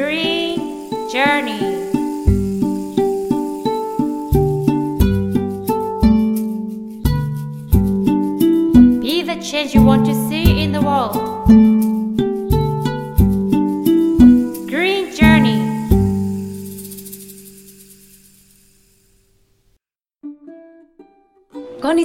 [0.00, 1.60] Green Journey.
[9.02, 10.29] Be the change you want to see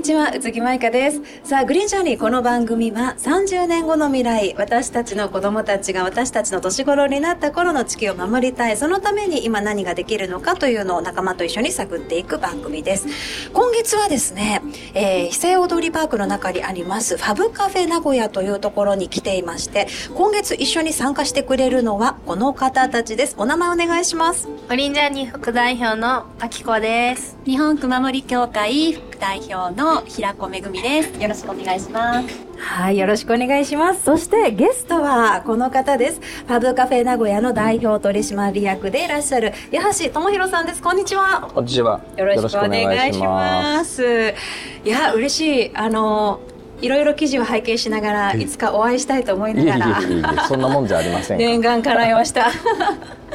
[0.06, 1.22] ちは、宇津木舞香です。
[1.44, 13.08] さあ、グリーンジャーニー、この番組は30年後の未来、私たちの子供たちが私たちの年頃になった頃の地球を守りたい、そのために今何ができるのかというのを仲間と一緒に探っていく番組です。
[13.52, 14.62] 今月はですね、
[14.94, 23.34] えー、非正踊りパークの中にあります、ファブカフェ名古屋というところに来ていまして、今月一緒に参加してくれるのはこの方たちです。
[23.40, 24.48] お名前お願いします。
[24.70, 27.40] オリンジャーニー副代表のあきこです。
[27.44, 31.22] 日本熊森協会副代表の平子めぐみです。
[31.22, 32.46] よろしくお願いします。
[32.58, 34.04] はい、よろしくお願いします。
[34.04, 36.20] そしてゲストはこの方です。
[36.20, 40.82] ファブカフェ名古屋の代表取締役でいらっしゃる八橋智博さんです。
[40.82, 41.50] こんにちは。
[41.54, 42.02] こんにちは。
[42.18, 44.34] よろしくお願いします。
[44.84, 45.72] いや、嬉しい。
[45.76, 46.42] あの、
[46.82, 50.02] いろいろ記事を拝見しながら、いつかお会いしたいと思いなが
[50.34, 52.48] ら、そんなもんじゃありません念願叶いました。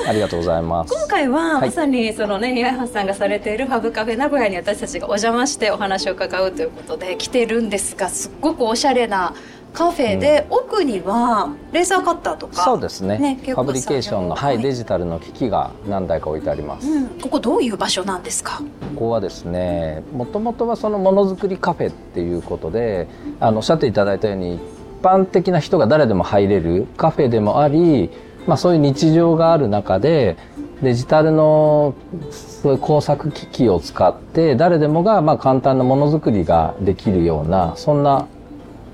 [0.07, 0.95] ありがとうございます。
[0.95, 9.35] 今回ははいまさにそのね、八橋さんがされているファブカフェ名古屋に私たちがお邪魔してお話を伺うということで来てるんですが、すっごくおしゃれな
[9.73, 13.19] カフェで、奥にはレーザーカッターとか、そうですね。
[13.19, 16.89] ねファブリケーションの、はい、デジタルの機器が何台か置いてあります。
[16.89, 18.59] うん、ここどういう場所なんですか？
[18.59, 18.65] こ
[18.97, 24.61] こはですね、もともとはそのものづくりカフェっていうことで、あのおっしゃっていただいたように一
[25.03, 28.11] 般的な人が誰でも入れるカフェでもあり、
[28.47, 30.37] まあそういう日常がある中で。
[30.83, 31.95] デジタルの
[32.31, 38.29] そういう工作機器を使って誰でもがまあ簡単なものづくりができるようなそんな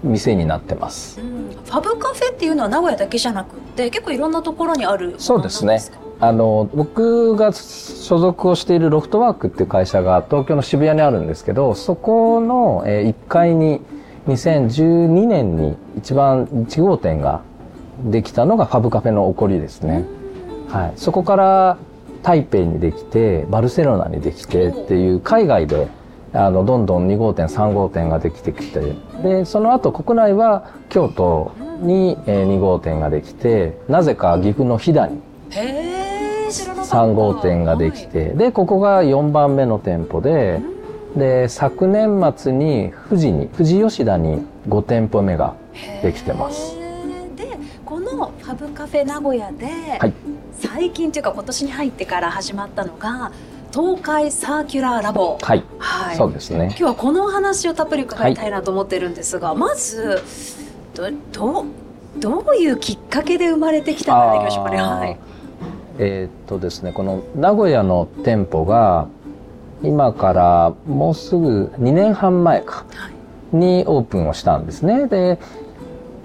[0.02, 1.20] 店になってます。
[1.20, 5.80] ファブカフェっていうのは名古屋だけじゃなくって、結構いろんなところにあるそうですね。
[6.19, 13.82] あの僕が所属をしているロフトワークっていう会社が東京の渋谷にあるんですけどそこのえー1階に
[14.26, 17.42] 2012年に一番1号店が
[18.04, 20.04] できたのがファブカフェの起こりですね、
[20.69, 21.78] はい、そこから
[22.22, 25.88] 台北にできてバルセロナにできてっていう海外で
[26.32, 35.20] あのどんどん2号店3号店ができてきてでその後国内は京都にえー2号店ができてなぜか岐阜の飛騨に
[35.50, 36.97] へえ、知らなかった。
[36.97, 40.60] 3号店ができてでここが4番目の店舗で
[41.16, 45.54] で昨年末に富士に富士吉田に5店舗目が
[46.03, 46.76] できてます。
[47.36, 49.66] でこのファブカフェ名古屋で、
[49.98, 50.12] はい。
[50.53, 53.32] 最近というか今年に入ってから始まったのが
[53.76, 56.16] 東海サーキュラーラボ、はい、はい。
[56.16, 56.69] そうですね。
[56.69, 60.22] 今日はこのお話をたっぷり伺いたいなと思ってるんですが、まず
[60.94, 61.66] どど
[62.19, 64.78] どういうきっかけで生まれてきたかでいきましょうかね。
[64.78, 65.19] はい、
[65.98, 69.09] えーっとですねこの名古屋の店舗が
[69.82, 72.86] 今からもうすぐ2年半前か
[73.53, 75.06] にオープンをしたんですね。
[75.06, 75.38] で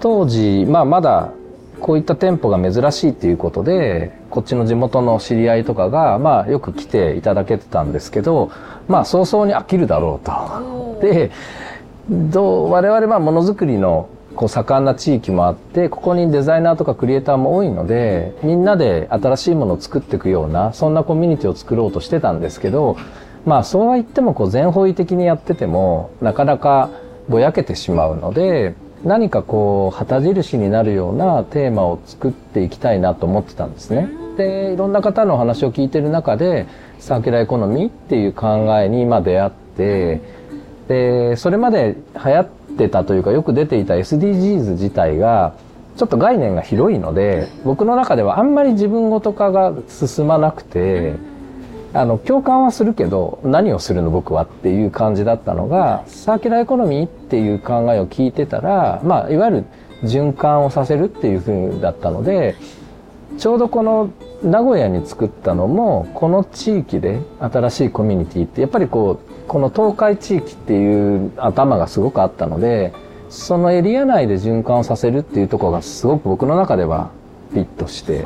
[0.00, 1.32] 当時、まあ、まだ
[1.82, 8.52] こういった店舗が珍しいっていうことでこっちの地元の知り合いとかが、まあ、よく来ていただけてたんですけど
[8.86, 11.00] まあ早々に飽きるだろうと。
[11.02, 11.32] で
[12.08, 22.96] どう我々はものづくりのこう盛んな地域もあってここにデザイナーとかクリエイターも多いのでみんなで新しいものを作っていくようなそんなコミュニティを作ろうとしてたんですけど
[23.44, 26.90] まあそうは言ってもこう全方位的にやっててもなかなか
[27.28, 34.08] ぼやけてしまうので何かこう旗印になるようなテーマを作っていきたいなと思ってたんですね。
[34.36, 36.66] でいろんな方の話を聞いてる中で
[36.98, 40.20] サーキュラーエコノミーっていう考えに今出会って
[40.88, 42.48] でそれまで流行っ
[42.78, 45.54] てたというかよく出ていた SDGs 自体が
[45.96, 51.14] ちょっと概念が広いので僕の中ではあんまり自分ごと化が進まなくて
[51.94, 59.64] あの共感はするけど何をするの僕はっていう感じだったのがサーキュラーエコノミーっていう考えを聞いてたら、まあ、いわゆる
[60.04, 62.56] 循環をさせるっていうふうだったので
[63.38, 64.10] ちょうどこの
[64.42, 72.92] 名古屋に作ったのもこの地域で新しいコミュニティってやっぱりこうこの東海地域っていう頭がすごくあったので
[73.28, 77.10] そのエリア内で循環をさせるっていうところがすごく僕の中では
[77.50, 78.24] フィットして。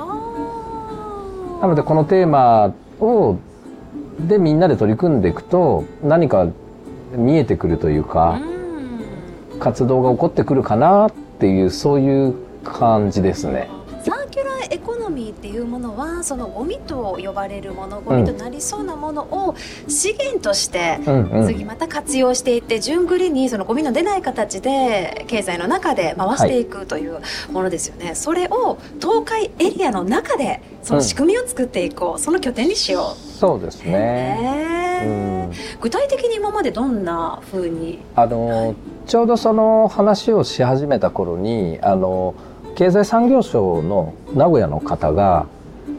[1.61, 3.39] なのでこのテーマを
[4.21, 6.49] でみんなで取り組んでいくと何か
[7.13, 8.41] 見えてくるというか
[9.61, 12.35] 活動が起こってくるかなっていうそういう
[12.65, 13.69] 感じですね。
[15.07, 19.55] ノミーっていうものはそのゴミと呼ばれるものゴミとなりそうなものを
[19.89, 21.47] 資源としてうんうん。
[21.47, 27.21] 次また活用していって順繰りにそのゴミの出ない形で経済の中で回していくという
[27.53, 35.03] ものですよね、それを東海エリアの中でその仕組みを作っていこう、その拠点にしよそうですう、ね。
[35.05, 36.97] うん具体的に今までどん。
[37.05, 38.75] な風にあの
[39.07, 42.35] ちょうどその話をし始めた頃にあの
[42.77, 45.47] 経済産業省の名古屋の方が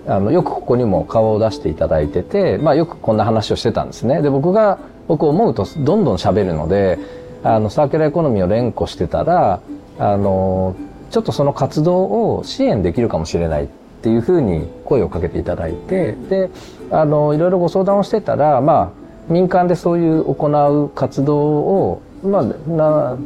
[0.08, 4.22] あのよくここにも顔を出していただいてて、まあ、よくこんな話をしてたんですね。
[4.22, 7.00] で僕が僕思うとどんどん喋るので
[7.44, 9.60] あのサーキュラーエコノミーを連呼してたら
[10.00, 10.76] あの
[11.10, 13.68] ちょっとその活動を支援できるかもしれないっ
[14.02, 16.50] ていうふうに声をかけていただいてで
[16.92, 23.18] あのいろいろご相談をしてたらまあ民間でそういう行う活動をまあな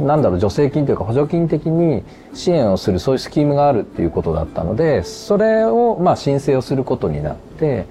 [0.00, 2.02] なんだろう助成金というか補助金的に
[2.34, 7.86] 支援をするそういうスキームがあるっていうことだったのでそれをまあ申請をすることになって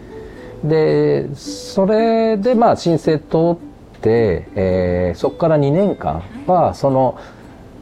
[0.63, 7.19] でそれでまあ申請通って、えーそこから2年間はその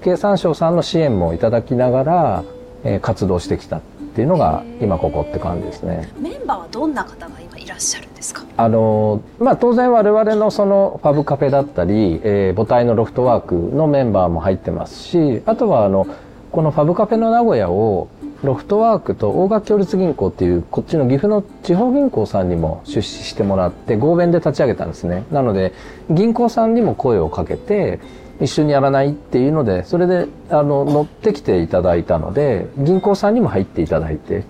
[0.03, 2.43] 経産省さんの支援もいただきながら、
[2.83, 3.81] えー活動してきた。
[4.17, 6.09] っていうのが今ここって感じですね。
[6.19, 8.43] メンバーはどんな方が今いらっしゃるんですか？
[8.57, 16.07] あのまあ当然我々のそのファブカフェだったり、えー母体のロフトワークのメンバーも入ってますしあとはあの
[16.51, 18.07] このファブカフェの名古屋を
[18.41, 25.73] ロフトワークと大垣共立銀行っていうこっちの岐阜の地方銀行さんにも出資してもらって合弁で立ち上げたんですねなので
[26.09, 27.99] 銀行さんにも声をかけて
[28.39, 34.43] 一緒にやらないっていうのでそれであの乗ってきていただいたので銀行さんにも入っていただいて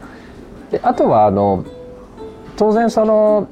[0.71, 1.65] であとはあの
[2.57, 3.49] 当然その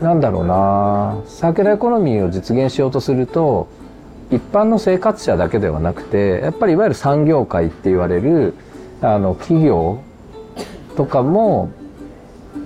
[0.00, 3.68] なんだろうなサーキュラーエコノミーを実現しようとすると
[4.30, 8.54] 一般の生活者だけではなくてやっぱりいわゆる産業界って言われる
[9.00, 10.02] あの企業
[10.96, 11.70] とかも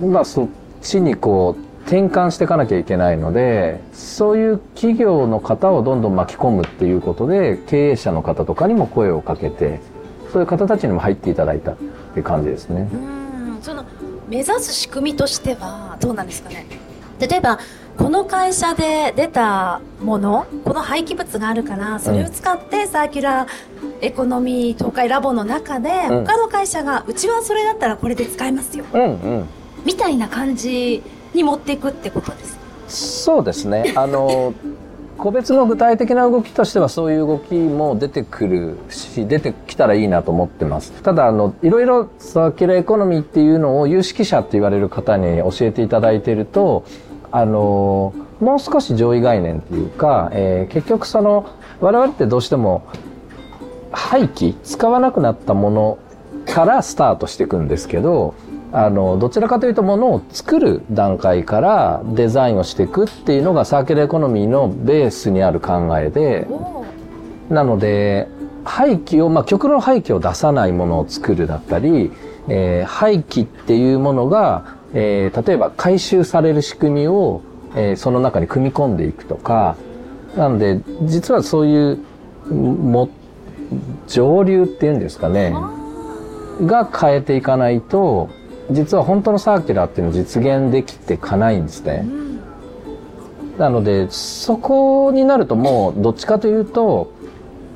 [0.01, 0.49] まあそっ
[0.81, 9.79] ちにこう転換していかなきゃいけないのでそういう企業の方をどんどん巻き込むっていうことで経営者の方とかにも声をかけて
[10.33, 12.89] そういう方たちにも入っていただいたっていう感じですね。
[12.91, 13.85] うんその
[14.27, 16.67] 目指す仕組みとしてはどうなんですかね。
[17.21, 17.59] 例えば
[17.99, 23.49] この会社で出たものこの廃棄物があるからそれを使ってサーキュラー
[24.01, 26.25] エコノミー東海ラボの中でうん。
[26.25, 28.87] 他の会社がうちはそれだったらこれで使えますよ。
[28.95, 29.05] うんう
[29.41, 29.49] ん。
[29.85, 31.03] みたいな感じ
[31.35, 32.59] に持っていくってことです
[33.25, 33.95] そうですね。
[33.97, 34.53] あの、
[35.17, 40.93] 個別の具体的な動きとしてはそういう動きも出てくるし、出てきたらいいなと思ってます。
[41.03, 46.85] ただ、あの、いろいろサーキュラーエコノミーっていうのを有識者って言われる方に教えていただいていると、
[47.31, 51.47] あの、もう少し上位概念っていうか、えー結局その、
[51.81, 52.83] 我々ってどうしても
[53.93, 55.99] 廃棄、使わなくなったもの
[56.47, 58.35] からスタートしていくんですけど、
[58.73, 66.49] あの、どちらかというと物を作る段階からデザインをしていくっていうのがサーキュラーエコノミーのベースにある考えで、
[67.51, 68.29] なので、
[68.65, 72.13] 廃棄を、まあ、極論廃棄を出さないものを作るだったり、
[72.49, 77.43] えー廃棄っていうものが、えー例えば回収される仕組みを、
[77.77, 79.77] えーその中に組み込んでいくとか、
[80.37, 81.99] なので、実はそういう、
[82.51, 83.11] も、
[84.07, 85.55] 上流っていうんですかね、
[86.63, 88.31] が変えていかないと、
[88.71, 92.07] 実は本当のサーキュラーっていうのを実現できてかないんですね。
[93.59, 97.13] なので、そこになるともう、どっちかというと、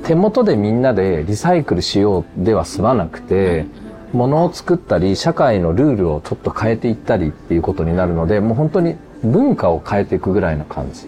[0.05, 3.67] 手元でみんなでリサイクルしようでは済まなくて、
[4.13, 11.07] 物を作ったり、社会のルールをちょっと変えていったりっていうことになるので、もう本当に文化を変えていくぐらいな感じ。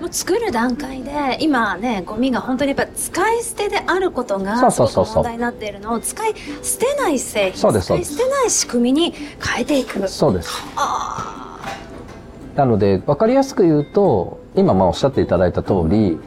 [0.00, 10.06] もう作る段階で今ねゴミが本当にやっぱ使い捨てであることがすごく問題になっているのを使い捨てない製品そうです使い捨てない仕組みに変えていく。
[10.08, 10.50] そうです。
[10.76, 11.58] あ
[12.58, 16.18] なので、わかりやすく言うと、今まあおっしゃっていただいた通り、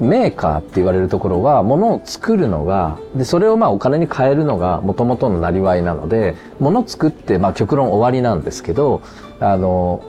[0.00, 9.00] メーカーって言われるところは、物を作るのが、で、それをまあお金に変えるのが元々のなりわいなので、物作って、まあ極論終わりなんですけど、
[9.38, 10.02] あの、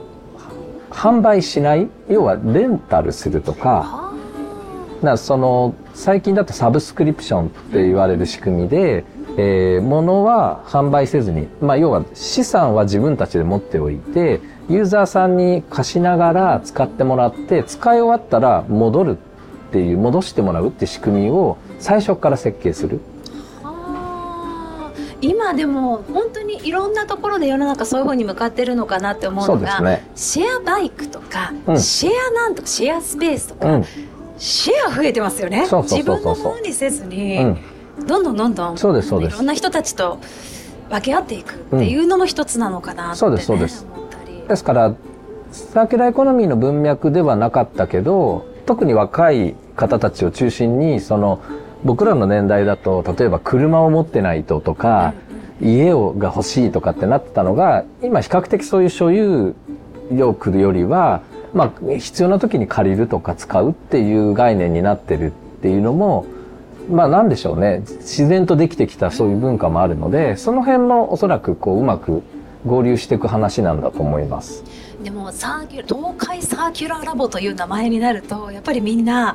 [0.90, 4.12] 販売しない要はレンタルするとか、
[5.02, 9.04] なその最近だとサブスクリプションって言われる仕組みで、
[9.36, 19.18] えー物は販売せずに、まあ、要は資産は自分たちで持っておいてユーザーさんに貸しながら使ってもらって使い終わったら戻る
[19.70, 23.00] っていう戻してもらうって仕組みを最初から設計する。
[25.20, 30.10] 今でも本当にいろんなところで世の中そういう方に向かってるのかなって思うそのがうですね。
[30.14, 33.84] シェアバイクとか、うんシェアなんとかシェアスペースとか、うん。
[34.38, 38.06] シェア増えてますよね自分のものにせずに、うん。
[38.06, 40.18] どんどんどんどんそうですそうですいろんな人たちと
[40.88, 43.86] 分け合っていくっていうのも一つなのかなって、ねそうですそうです
[44.48, 44.94] ですから
[45.52, 51.42] サーキュラーエコノミーの文脈ではなかったけど特に若い方たちを中心にその
[51.84, 55.14] 僕らの年代だと例えば車を持ってないととか、
[55.62, 59.54] 家をが欲しいとかってなってたのが今比較的そういう所有
[60.12, 61.22] 欲よりは、
[61.52, 65.30] まあ、必要な時に借りるとか使うっていう概念になってるっ
[65.62, 66.26] ていうのも
[66.90, 72.22] まあなんでしょうね自然とできてきたそういう文化もあるのでその辺もおそらくこううまく
[72.66, 74.64] 合流していく話なんだと思います。
[75.02, 79.34] でもサーキュ東海サーキュラーラボという名前になるとやっぱりみんな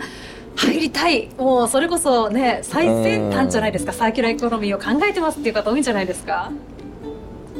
[0.55, 1.29] 入りたい。
[1.37, 3.93] もうそれこそね最先端じゃないですか。
[3.93, 6.51] サーキュラーエコノミーを考えてますっていう方多いんじゃないですか。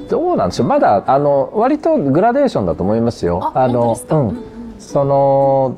[0.10, 3.52] どうなんでしょうまだあの割とグラデーションだと思いますよ。
[3.56, 4.44] あのううんん。
[4.80, 5.78] その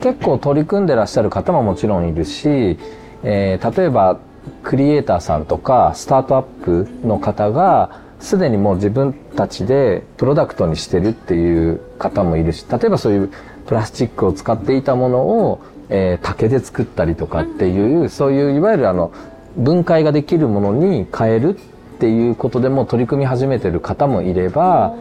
[0.00, 2.78] 結構取り組んでらっしゃる方ももちろんいるし、
[3.24, 4.18] えー例えば
[4.62, 13.32] クリエイターさんとかスタートアップの方がすでにもう自分たちでプロダクトにしてるっていう方もいるし例えばそういう
[13.66, 15.60] プラスチックを使っていたものを、
[15.90, 19.12] えー竹で作ったりとかっていう、そういういわゆるあの
[19.56, 24.94] 分解ができるものに変えるっていうことでも取り組み始めてる方もいれば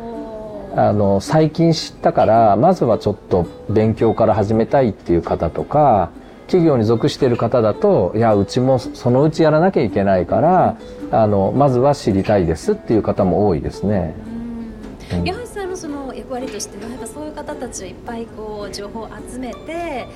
[0.75, 6.11] あの最近知ったからまずはちょっと勉強から始めたいっていう方とか
[6.47, 10.77] 企業に属している方だといやうちもそのうちやらなきゃいけないから
[11.11, 14.15] あのまずは知りたいですっていう方も多いですね。
[15.13, 15.23] うん。
[15.23, 20.07] 矢橋さんのその役割としてはやっぱそういう方たちをいっぱいこう情報を集めて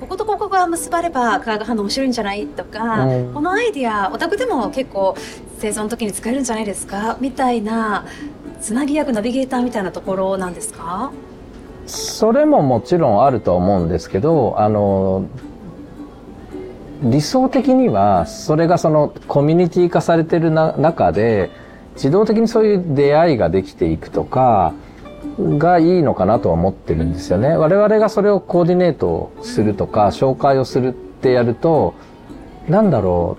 [0.00, 2.46] こことここが結ばれば化学反応面白いんじゃない？
[2.46, 3.34] とか、うん。
[3.34, 5.16] このアイディアお宅でも結構
[5.58, 7.16] 製造の時に使えるんじゃないですか？
[7.20, 8.06] みたいな
[8.60, 11.12] つなぎ役ナビゲーターみたいなところなんですか？
[11.86, 15.26] それももちろんあると思うんですけどあの
[17.02, 21.50] 理想的にはそれがそのコミュニティ化されてるな中で
[21.94, 24.74] 自動的にそういう出会いができていくとか
[25.38, 27.56] がいいのかなとは思ってるんですよね。
[27.56, 31.94] 我々がそれをコーディネートするとか紹介をするってやると
[32.68, 33.36] なんだろ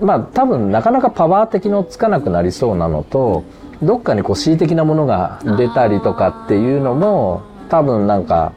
[0.00, 0.04] う。
[0.04, 3.44] まあ多分なかなかパワー的のつかなくなりそうなのと
[3.82, 8.52] どっかにこう恣意的なものが出たりとかっていうのも多分なんか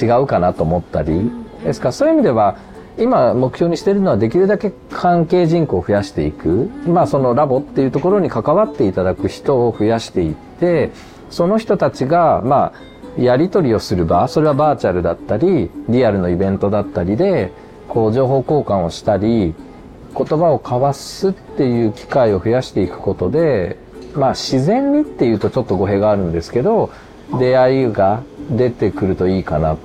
[0.00, 1.30] 違うかなと思ったり。
[1.64, 2.56] ですからそういう意味では
[2.98, 6.70] 今目標にしてるのはできるだけ関係人口を増やしていく。
[6.86, 10.90] まあそのラボっていうところに関わっていただく人を増やしていって
[11.30, 17.52] その人たちがまあやり取りをする場それはバーチャルだったりリアルのイベントだったりで
[17.88, 19.54] こう情報交換をしたり
[20.16, 23.76] 言葉を交わすっていう機会を増やしていくことで
[24.14, 26.90] まあ自然にっていうとちょっと語弊があるんですけど
[27.38, 29.76] 出会いが出てくるといいかな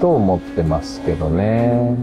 [0.00, 1.96] と思ってますけどね。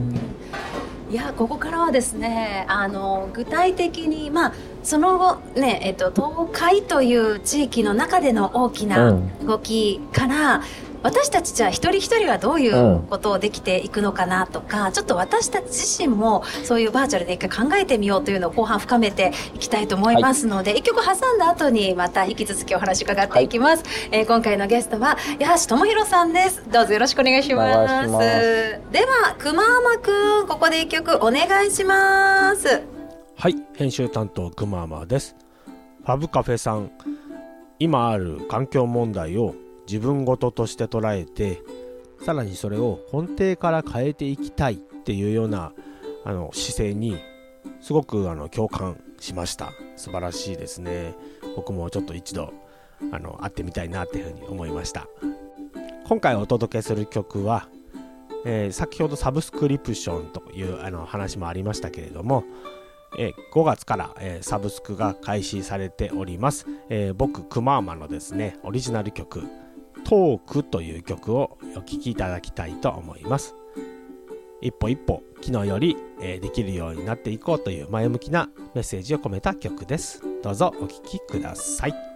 [1.12, 9.46] いやここからはですねあの具体的にまあその後ねえっと東海という地域の中での大きうなん。
[9.46, 10.62] 動きから、
[11.04, 26.64] 私たちじゃあ一人一人はどういうことをできていくのかなとか、ちょっと私たち自身もそういうバーチャルで一回考えてみようというのを後半深めていきたいと思いますので、一曲挟んだ後にまた引き続きお話伺っていきます、えー今回のゲストは八橋智博さんです。
[26.70, 27.78] どうぞよろしくお願いします。
[27.80, 28.28] お願いします。
[28.92, 32.91] では熊山くんここで一曲お願いします
[33.42, 35.36] はい、編集担当くまーまです。
[36.06, 36.92] ファブカフェさん、
[37.80, 39.56] 今ある環境問題を
[39.88, 41.64] 自分事として捉えて、
[42.24, 45.74] さらにそれを根底から変えていきたいっていうような
[46.24, 47.18] あの姿勢に
[47.80, 49.72] すごくあの共感しました。
[49.96, 51.16] 素晴らしいですね。
[51.56, 52.54] 僕もちょっと一度
[53.12, 55.08] あの会ってみたいなっていうふうに思いました。
[56.08, 57.68] 今回お届けする曲は、
[58.46, 62.44] えー先ほどサブスクリプションというあの話もありましたけれども、
[63.18, 69.44] え5月から、えサブスクが開始されております、え僕くまーまのですねオリジナル曲
[70.06, 73.56] 「トーク」という曲をお聴きいただきたいと思います。
[74.62, 80.22] 一歩一歩昨日より、えできるようになっていこうという前向きなメッセージを込めた曲です。
[80.44, 82.11] どうぞお聴きください。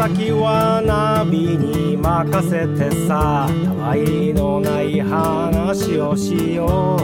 [0.00, 7.00] 先はナビに任せてさたわいのない話をしよう。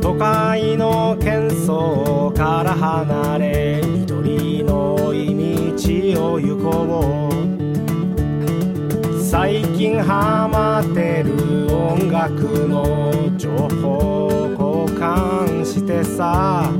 [0.00, 5.34] 都会の喧騒から離れ緑のい
[6.14, 7.28] 道を行こ
[9.10, 9.20] う。
[9.24, 13.50] 最近ハマってる音楽の情
[13.82, 14.30] 報
[14.86, 16.70] 交換してさ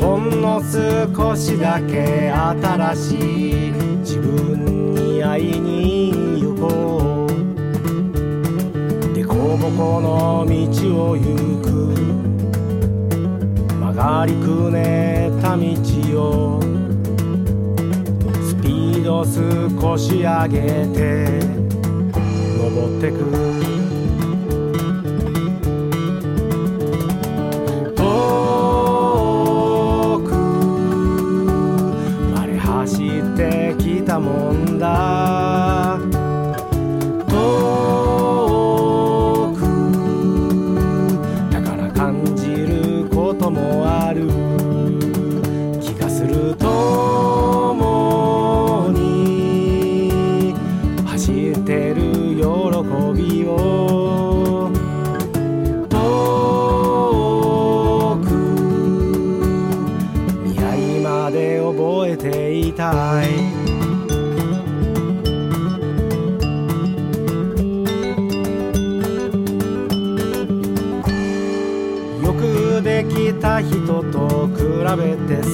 [0.00, 9.14] ほんの少しだけ新しい自分に会いに行こう。
[9.14, 11.22] でこぼこの道を行
[11.62, 11.66] く。
[13.80, 15.64] 曲がりくねった道
[16.20, 16.60] を。
[18.42, 21.40] スピード少し上げて
[22.58, 23.75] 登ってく。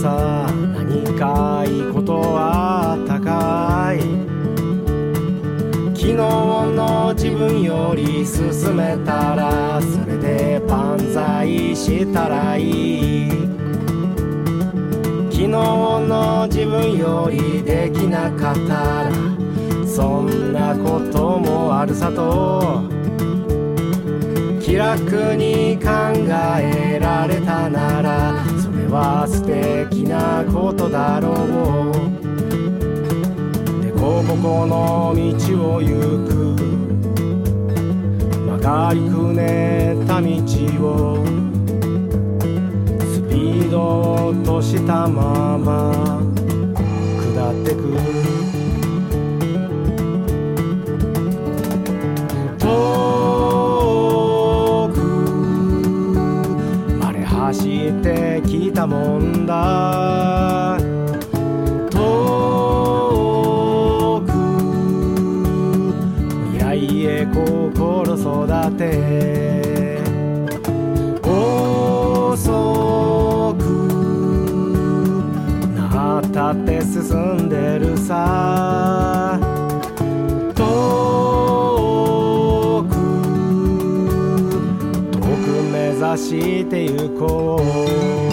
[0.03, 4.01] さ何かいいことはあったかい。
[5.95, 13.31] 昨日の自分より進めたらそれで万歳したらいい。
[15.31, 19.13] 昨日の自分よりできなかったら
[19.87, 22.83] そんなこともあるさと。
[24.61, 25.89] 気楽に考
[26.59, 28.52] えられたなら
[28.93, 31.93] は素敵なことだろう。
[33.83, 35.89] でこぼこの道を行
[36.29, 36.31] く。
[38.47, 40.29] 曲がりくねった道
[40.85, 41.25] を。
[43.01, 46.32] スピードを落としたまま。
[58.83, 60.77] たもんだ。
[61.91, 64.33] 遠く
[66.51, 68.27] 未来へ心育
[68.77, 70.03] て。
[71.23, 73.61] 遅く
[75.77, 79.39] なったって進んでるさ。
[80.57, 82.97] 遠く
[85.13, 85.25] 遠く
[85.73, 87.63] 目指してゆこ
[88.29, 88.32] う。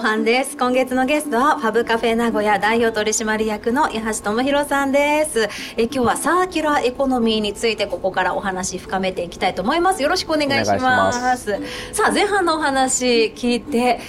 [0.00, 0.56] 後半です。
[0.56, 5.46] 今月のゲストは、ファブカフェ名古屋代表取締役の八橋智博さんです。
[5.76, 10.02] え今日はサーキュラーエコノミーについて、ここからお話深めていきたいと思います。
[10.02, 11.52] よろしくお願いします。
[11.92, 14.00] さあ、前半のお話聞いて、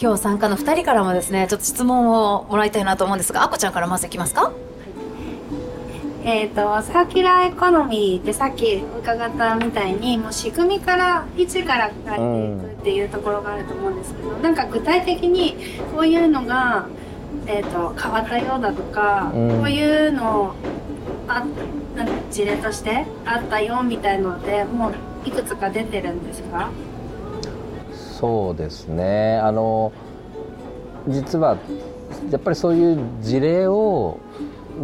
[0.00, 4.50] 今日参加の2人からもですね、ちょっと質問をもらいたいなと思うんですが、あこちゃんからまずいきますか？
[6.30, 15.56] えっ、と、サーキュラーエコノミーってさっき伺ったみたいに、もう仕組みから、一から変えていくっていうところがあると思うんですけど、なんか具体的に
[15.90, 16.86] こういうのが、
[17.46, 19.48] えっ、と、変わったようだとか、うん。
[19.56, 20.54] こういうの
[21.28, 21.46] あ
[21.96, 26.68] なんか事例としてあったよみたいので、もういくつか出てるんですか？
[28.20, 29.38] そうですね。
[29.38, 29.92] あの
[31.08, 31.56] 実は
[32.30, 34.18] やっぱりそういう事例を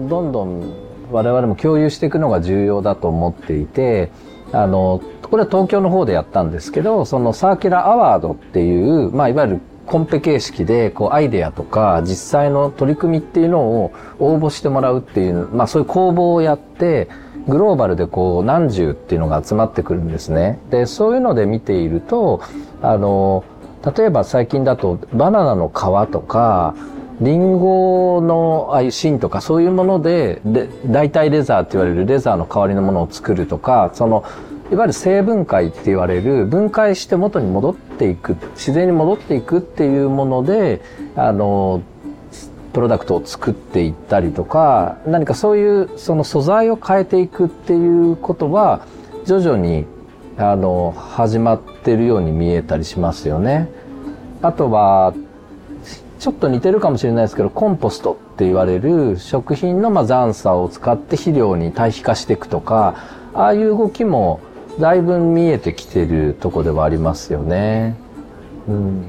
[0.08, 0.74] どんどん
[1.10, 4.10] 我々も共有していくのが重要だと思っていて
[4.52, 17.08] あのこれは東京の方でやったんですけどそのサーキュラーアワードっていう、まあ、いわゆるコンペ形式でこうアイデアとか実際の取り組みっていうのを応募してもらうっていう、まあ、そういう公募をやって
[17.46, 20.58] グローバルでこう何十っていうのが集まってくるんですね。
[20.70, 22.40] でそういうので見ていると
[22.80, 23.44] あの
[23.96, 26.74] 例えば最近だとバナナの皮とか
[27.20, 34.24] リンゴのああいう芯とかそういうものでで代替レザーって言われるレザーの代わりのものを作るとかその
[34.72, 40.80] いわゆる生分解って言われる分解して元に戻っていく自然に戻っていくっていうもので
[41.14, 41.82] あの
[42.72, 48.86] プロダクトを作っていったりとか何かそういうその素材を変えていくっていうことは
[49.24, 49.86] 徐々に
[50.36, 53.68] あの始まってるように見えたりしますよね。
[54.42, 55.14] あとは
[56.18, 62.96] ちょっと似てるかもしれないですけどコンポストって言われる食品のまあ残渣を使って肥料に堆肥化していくとか
[63.34, 64.40] ああいう動きも
[64.78, 67.96] だいぶ見えてきてるとこではありますよね。
[68.66, 69.04] うん、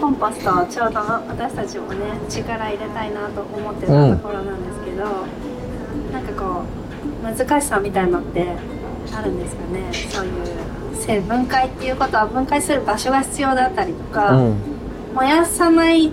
[0.00, 5.04] コンポストちょうど私たちもね力入れたいなと思ってたところなんですけど、
[6.12, 8.46] なんかこう難しさみたいのって
[9.14, 9.92] あるんですかね。
[10.10, 10.32] そういう
[10.94, 14.56] 生分解っていうことは分解する場所が必要だったりとか、うん、
[15.14, 16.10] 燃やさない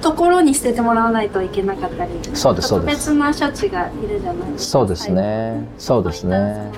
[0.00, 5.68] ところに捨ててもらわないといけなかったりそうですそう特です別な処置がいるじゃないですかそうですね。
[5.78, 6.70] そうですね。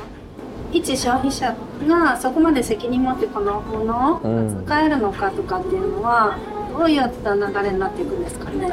[0.72, 1.54] 一消費者
[1.88, 6.38] がそこまで責任持ってこのものをうん扱えるのかとかっていうのは
[6.76, 8.72] どういった流れになっていくんですかね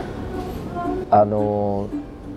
[1.10, 1.88] あの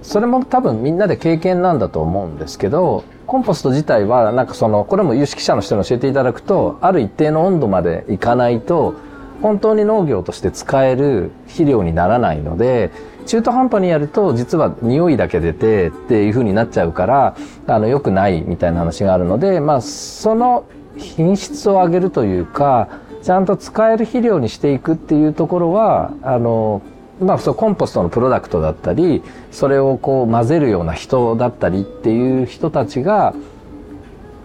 [0.03, 8.95] それも多分みんなで経験なんだと思うんですけどコンポスト自体はなんかそのこれも有識者の人に教えていただくとある一定の温度までいかないと
[9.43, 12.91] 本当に農業として使える肥料にならないので
[13.27, 20.65] 中途半端にやると実は匂いだけ出てっていう風になっちゃうからあの良くないみたいな話があるのでまあその
[20.97, 22.89] 品質を上げるというか
[23.23, 26.83] ちゃんと使える肥料にしていくっていうところはあの
[27.21, 33.35] まあ、そうコンポストのプロダクトだったりそれをこう混ぜるような人だったりっていう人たちが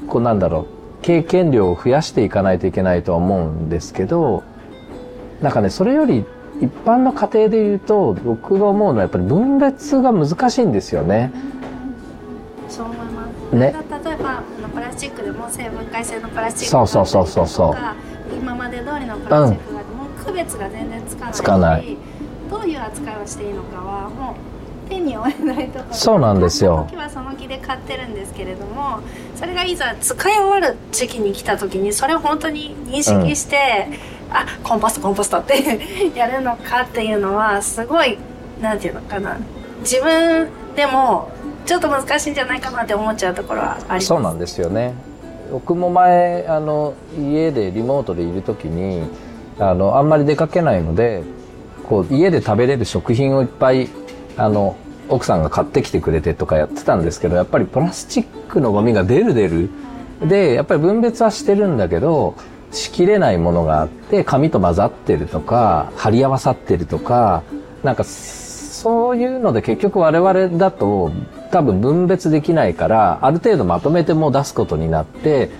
[0.07, 0.67] こうなんだろ
[0.99, 4.43] う経験量を増やしていかないといけないとは思うんですけど
[5.41, 6.23] なんかねそれより
[6.61, 11.31] 一般の家庭で言うと僕が思うのはやっぱり分別が難しいんですよね。
[12.69, 13.55] そう思います。
[13.55, 13.73] ね。
[14.05, 17.75] 例えばあのプラスチックでも成分解性のプラスチックそうそうそうそうそう。
[18.37, 21.33] 今まで通りのプラスチックがあってもう区別が全然つかない。
[21.33, 21.97] しつかない。
[22.49, 24.35] どういう扱いをしていいのかはも
[24.85, 25.93] う手に負えないところ。
[25.95, 26.85] そうなんですよ。
[26.89, 28.99] 時はその気で買ってるんですけれども
[29.35, 33.87] それがいざ使い終わる時期に来た時にそれを本当に認識して、
[34.31, 35.79] あコンポストコンポストって
[36.15, 38.17] やるのかっていうのはすごい
[38.61, 39.37] なんていうのかな。
[39.81, 41.29] 自分でも
[41.65, 44.07] ちょっと難しいんじゃないかなって思っちゃうところはあります。
[44.07, 44.93] そうなんですよね。
[45.51, 49.03] 僕も前あの家でリモートでいる時に
[49.59, 51.23] あのあんまり出かけないので
[51.89, 53.89] こう家で食べれる食品をいっぱい
[54.37, 54.75] あの
[55.09, 59.69] 奥さんが買ってきてくれてとかやってたんですけどやっぱりプラスチックのゴミが出る出る。
[60.25, 62.35] でやっぱり分別はしてるんだけど
[62.71, 67.43] しきれないものがあって紙と混ざってるとか貼り合わさってるとか
[67.83, 71.11] なんかそういうので結局我々だと
[71.51, 75.51] 多分分別できないからある程度まとめてもう出すことになって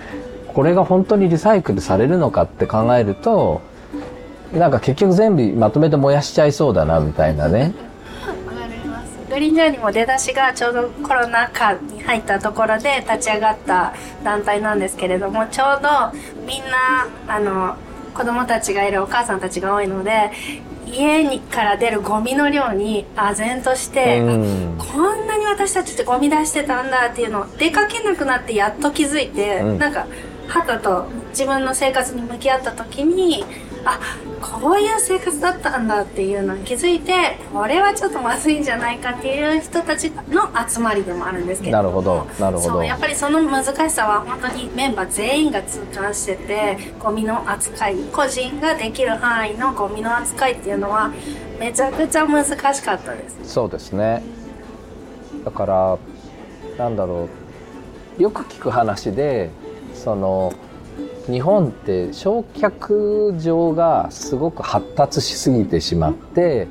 [0.47, 3.62] これが本当にリサイクルされるのかって考えると
[4.54, 7.74] なんか結局全部まとめて燃やしちゃいそうだなみたいなね。
[9.32, 13.94] グリーンジャーにも出だしがちょうどコロナ禍に入ったところで立ち上がった
[14.26, 15.89] 団体なんですけれどもちょうど
[16.46, 17.78] みんなあの
[18.13, 20.32] 子供たちがいるお母さんたちが多いので
[20.86, 24.78] 家にから出るゴミの量に唖然として、うん。
[24.78, 29.78] あこんなに私たちってゴミ出してたんだっていうのを出かけなくなってやっと気づいて、うん。
[29.78, 30.08] なんか
[30.50, 33.46] はたと自分の生活に向き合った時に
[33.86, 34.00] あ
[34.41, 41.78] こういう生活だったんだっていうのに気づいてこれはちょっとまずいんじゃないかっていう人たちの集まりでもあるんですけれど。
[41.78, 42.74] もなるほどなるほど。
[42.76, 51.12] そうやっぱりその難しさは本当にメンバー全員が痛感しててゴミの扱い個人ができる範囲のゴミの扱いっていうのは
[51.60, 53.39] めちゃくちゃ難しかったです。
[53.44, 54.22] そうですね。
[55.44, 55.98] だから
[56.78, 57.28] なんだろ
[58.20, 58.22] う。
[58.22, 59.50] よく聞く話で
[59.94, 60.54] その
[61.28, 66.68] 日本って焼却場がすごく発達しすぎてしまって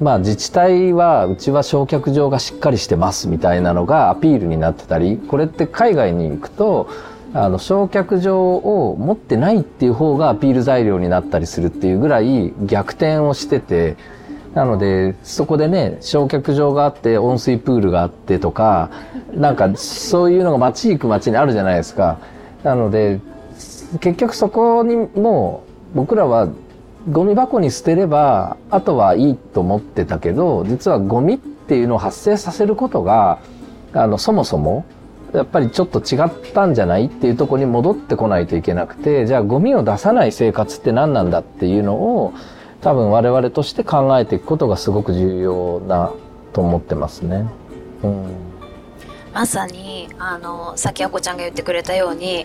[0.00, 6.88] まあ自治体はうちは焼却場がしっかりしてますみたいなのがアピールになってたりこれって海外に行くと
[7.34, 13.96] あの焼却場を持ってないっていう方がアピール材料になったりするっていうぐらい逆転をしてて
[14.54, 18.90] なのでそこでね焼却場があって温水プールがあってとか
[19.32, 22.18] なんかそういうのが街行く街にあるじゃないですか。
[22.62, 23.20] なので
[24.00, 26.48] 結局そこにもう僕らは
[27.10, 33.40] ゴミ箱に捨てればあとはいいと思ってたけど実はゴミっていうのを発生させることが
[33.92, 34.84] あのそもそも
[35.32, 42.34] やっぱりちょっと違ったんじゃないっていうとこに戻ってこないといけなくてじゃあゴミを出さない生活って何なんだっていうのを
[42.82, 46.12] 多分我々として考えていくことがすごく重要だ
[46.52, 47.46] と思ってますね。
[48.02, 48.51] うん
[49.32, 52.44] まさに、あの、さっきあこちゃんが言ってくれたように、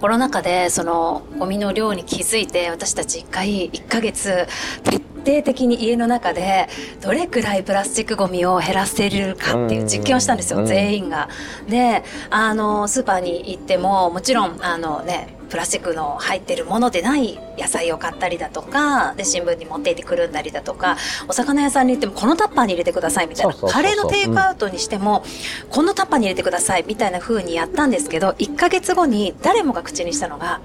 [0.00, 4.46] コロナ禍で、その、ゴミの量に気づいて、私たち一回、一ヶ月、
[4.84, 6.68] 徹底的に家の中で、
[7.00, 11.28] どれくらいプラスチックゴミを減らせれるかっていう実験をしたんですよ、うん全員が。
[11.68, 20.96] で、あの、スーパーに行っても、もちろん、あのね、プラスチックの入ってるものでない野菜を買ったりだとかで新聞に持っていってくるんだりだとか
[21.28, 25.24] お魚屋さんに行ってもこのタッパーに入れてくださいみたいなカレーのテイクアウトにしても、
[25.70, 30.60] このタッパーに入れてくださいみたいな風にやったんですけど1ヶ月後に誰もが口にしたのが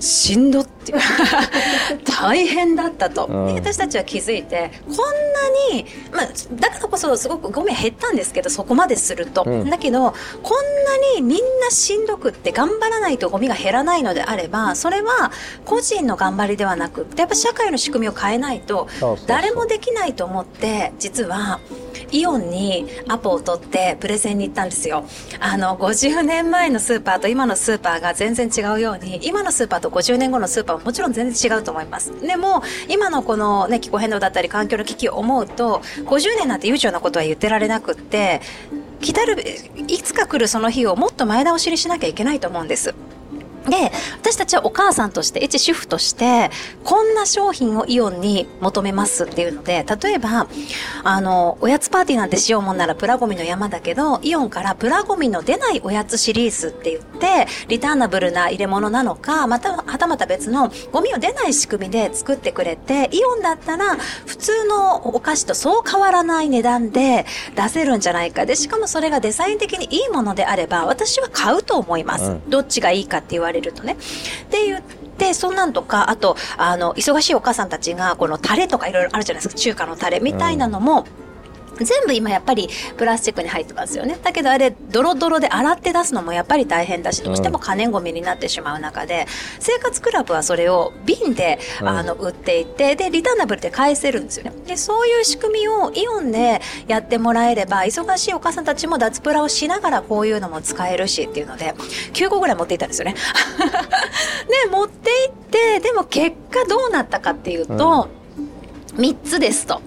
[0.00, 0.98] しんどっていう。
[2.04, 3.54] 大変だったと、うん。
[3.54, 9.70] で私たちは気づいてこんなに、まあ、だからこそすごくゴミは減ったんですけどそこまですると、うん。
[9.70, 15.30] だけどこんなにみんなしんどくって頑張らないとゴミが減らないのであればそれは
[15.64, 18.88] 個人の頑張りではなくってやっぱ社会の仕組みを変えないと
[19.26, 21.60] 誰もできないと思って実は
[22.10, 25.04] イオンにアポを取ってプレゼンに行ったんですよ。
[25.40, 32.12] あの50年前のスーパーと今のスーパーが全然違うように今のスーパーと50年後のスーパーももちろん全然違うと思います。
[32.20, 38.40] でも今のこの、ね、気候変動だったり環境の危機を思うと50年なんて悠長なことは言ってられなくって
[39.00, 39.42] 来たる
[39.88, 42.94] いつか来るその日をもっと前倒しにしなきゃいけないと思うんです
[43.68, 46.50] で、私たちはお母さんとして、一主婦として、
[46.84, 50.46] こんな商品をイオンに求めますっていうので、例えば、
[51.04, 63.96] あの、おやつパーティーなんてしようもんならプラゴミの山だけど、イオンからプラゴミの出ないおやつシリーズって言って、リターナブルな入れ物なのか、また、はたまた別のゴミを出ない仕組みで作ってくれて、イオンだったら、
[64.26, 68.46] 普通のお菓子とそう変わらない値段で出せるんじゃないか。
[68.46, 72.24] で、しかもそれがデザイン的にいいものであれば、私は買うと思います。
[72.24, 73.92] うんどっちがいいかって言われるとね。
[73.92, 73.96] っ
[74.46, 74.82] て言っ
[75.18, 81.06] て、そんなんとか、あと、あの、忙しいお母さんたちが、このタレとかいろいろあるじゃないですか、中華のタレみたいなのも、
[81.78, 84.18] 全部今やっぱりプラスチックに入ってますよね。
[84.22, 89.26] だけどあれ、ドロドロで洗って出すのもやっぱり大変だし、どうしても可燃ゴミになってしまう中で、
[89.58, 94.52] 生活クラブはそれを瓶で、うんあの、売っていて、で、リターナブルで返せるんですよね。
[94.66, 101.74] で、そういう仕組みをイオンでやってもらえれば、忙しいお母さんたちも脱プラをしながらこういうのも使えるしっていうので、
[102.12, 103.14] 9個ぐらい持っていったんですよね。
[104.64, 108.08] で、持って行って、でも結果どうなったかっていうと、
[108.96, 109.80] 3つですと。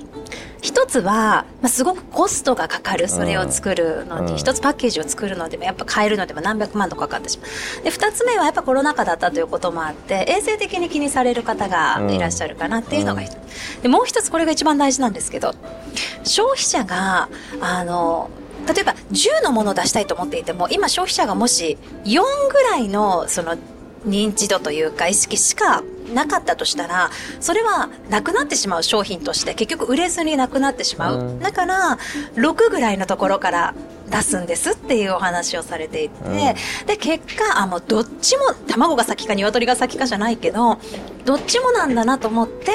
[0.61, 7.45] 一つは、まあ、すごくコストがかかる、それを作るのに、うん一つパッケージを作るのでも、やっぱ買えるのでも何百万とかかってしま
[7.79, 7.83] う。
[7.83, 13.81] で、二つ目はやっぱコロナ禍だったということもあって、衛生的に気にされる方がいらっしゃるかなっていうのが一つ。
[13.81, 15.53] で、もう一つこれが一番大事なんですけど、
[16.23, 17.29] 消費者が、
[17.61, 18.29] あの、
[18.67, 23.57] 例えば10のものを出したいと思っていても、今消費者がもし4ぐらいの、その、
[24.05, 31.19] 認知度というか意識しかなかったとしたら、それはなくなってしまう商品として結局売れずになくなってしまう。
[31.19, 31.97] うんだから、
[32.35, 33.73] 6ぐらいのところから
[34.09, 40.77] 出すんですっていうお話をされていて、で、結果、あ、もうどっちも、卵が先か鶏が先かじゃないけど、
[41.25, 42.71] どっちもなんだなと思って、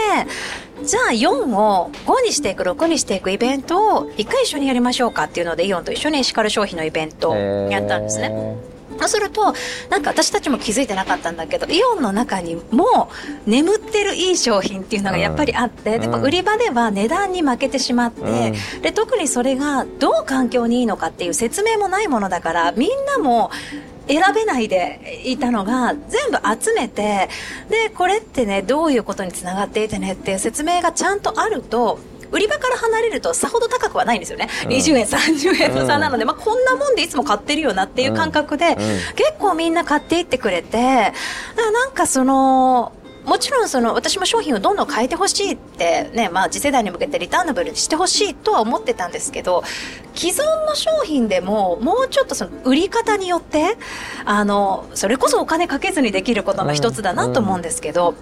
[0.84, 7.34] じゃあ4を5にしていく、6にしていくイベントを一回一緒にやりましょうかっていうので、イオンと一緒にエシカル消費のイベントを
[7.70, 8.32] やったんですね。
[9.00, 9.06] ね。
[9.06, 9.54] そうすると、
[9.90, 13.10] なんか私たちも気づいてなかったんだけど、イオンの中にも
[13.46, 23.50] 眠ってるいい商品っていうのがやっぱりあって、うんでも売り場では値段に負けてしまって、で、特にそれがどう環境にいいのかっていう説明もないものだから、みんなも
[24.08, 27.28] 選べないでいたのが全部集めて、
[27.68, 32.00] で、これってね、どういうことにつながっていてねっていう説明がちゃんとあると、
[32.32, 34.48] 売り場から離れるとさほど高くはないんですよね。
[34.64, 34.70] うん。
[34.70, 38.76] 20円、30円の差なので、まあこんなもんでいつも買ってるよなっていう感覚で、
[39.16, 42.92] 結構みんな買っていってくれて、なんかその、
[43.24, 49.62] もちろんその私も商品をどんどん変えてほしいってね、まあ次世代に向けてリターナブルにしてほしいとは思ってたんですけど、
[50.14, 53.76] 既存の商品でももうちょっとその売り方によって、
[54.24, 58.14] あの、それこそお金かけずにできることの一つだなと思うんですけど、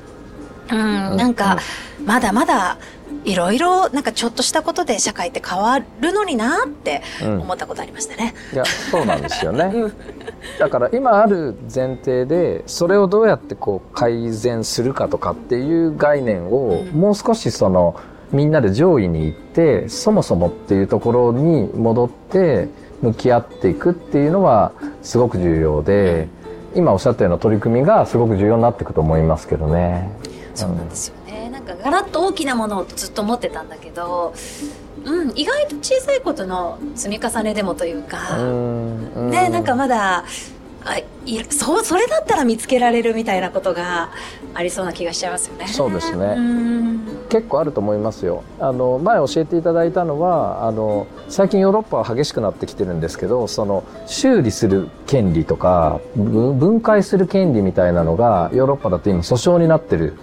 [0.70, 0.76] うん、
[1.16, 1.58] なんか、
[2.04, 2.78] まだまだ、
[3.24, 8.34] いろいろ、なんかちょっとしたことで社会って変わるのになってうん思ったことありましたね。
[8.52, 9.72] いやそうなんですよね。
[10.58, 17.96] だから今ある前提でそれをどうやってこう改善するかとかっていう概念をもう少しその
[18.32, 22.68] みんなで上位に行ってそもそもっていうところに戻って
[23.02, 26.28] 向き合っていくっていうのはすごく重要で
[26.74, 30.10] 今おっしゃったような取り組みがすごく重要になっていくと思いますけどね。
[30.54, 31.27] そうなんですよね。
[31.68, 34.34] かガラッと大きなものをずっと持ってたんだけど、
[35.04, 40.24] うん、意外と小さいことの積み重ねでもというか、うんね、なんかまだ、
[40.84, 44.10] あいそう、それだったら見つけられるみたいなことが
[44.54, 45.68] ありそうな気がしちゃいますよね。
[45.68, 46.34] そうですね。
[46.36, 47.00] うん。
[47.28, 48.42] 結構あると思いますよ。
[48.58, 60.14] あの前教えていただいたのはあの最近ヨーロッパは激しくなってきてるんですけどその修理する権利とかぶ分解する権利みたいなのがヨーロッパだと今訴訟になってる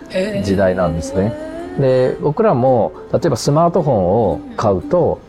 [0.43, 1.33] 時代なんですね。
[1.79, 5.19] で僕らも例えばスマートフォンを買うと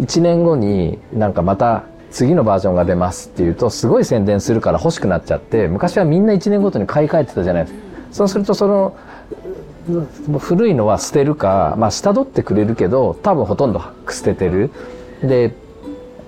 [0.00, 8.96] 1年後になんかまた次のバージョンが出ますっていうとすごい宣伝するから欲しくなっちゃって昔はみんな1年ごとに買い替えてたじゃないですかそうするとその
[10.38, 14.70] 古いのは捨てるか、まあ、下取ってくれるけど多分ほとんど捨ててる。
[15.22, 15.54] で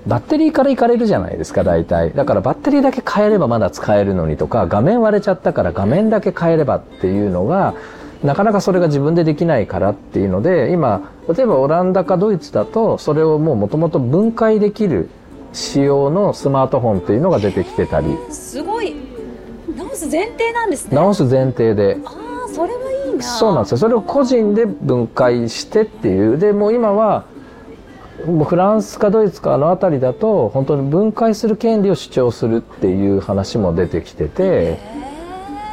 [0.07, 2.12] バッテリーからいかれるじゃないですか大体。
[2.12, 7.75] だからバッテリーだけ変えればまだ使えるのにとか画面割れちゃったから画面だけ変えればっていうのが
[8.23, 15.09] なかなかそれが自分でできないからっていうので今例えばオランダかドイツだとそれをもうもともと分解できる
[15.53, 18.16] 仕様のスマートフォンっていうのが出てきてたり。
[18.31, 19.10] すごい。
[19.90, 20.94] 直す前提なんですね。
[20.94, 21.98] 直す前提で。
[22.05, 22.11] あ
[22.46, 23.22] あそれはいいな。
[23.22, 23.79] そうなんですよ。
[23.79, 26.38] それを個人で分解してっていう。
[26.38, 27.24] でもう今は
[28.26, 34.79] もうフランスかドイツかあの辺りだと本当に分解する権利を主張するっていう話も出てきてて。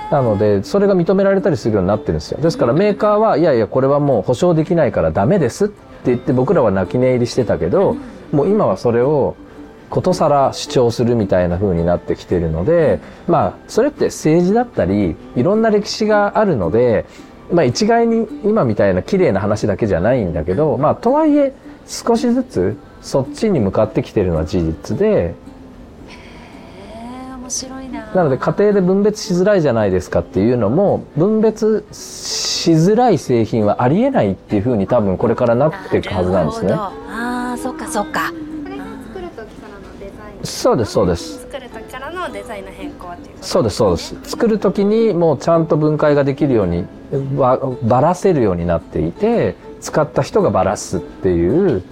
[0.09, 2.39] なのでそれが認められたりするようになってるんですよ。
[2.39, 5.75] ですからメーカーはいやいやこれはもう保証できないからダメですって
[6.05, 7.97] 言って僕らは泣き寝入りしてたけど
[8.31, 9.35] もう今はそれを
[9.89, 17.05] ことさら主張するみたいな風になってきてるのでまあそれって政治だったりいろんな歴史があるので
[17.51, 21.53] まあ一概に今みたいな綺麗な話だけじゃないんだけどまあとはいえ
[21.87, 25.05] 少しずつそっちに向かってきてるのは事実で。
[25.05, 25.35] へ
[26.09, 28.05] え面白いな。
[28.13, 36.73] なので家庭で分別しづらいじゃないですかっていうのも分別しづらい製品はありえないっていう風に多分これからなっていくはずなんですね。
[36.73, 36.91] あ
[37.53, 38.31] あそっかそっか
[38.63, 41.41] これが作る時からのデザインそうですそうです。
[41.41, 44.15] 作る時からのデザインの変更っていうことそうですそうです。
[44.23, 46.85] 作る時にもうちゃんと分解ができるように
[47.37, 51.83] ばばらせるようになっていて使った人がばらすっていう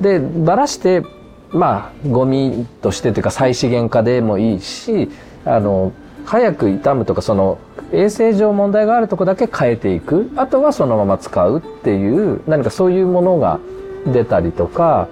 [0.00, 1.02] でばらして
[1.50, 5.10] まあゴミとしてというか再資源化でもいいし
[5.44, 5.92] あの
[6.24, 7.58] 早く傷むとかその
[7.92, 13.58] 衛生上問題があるとこだけ変えていくあとはそのまま使うっていう何かそういうものが
[14.06, 15.08] 出たりとか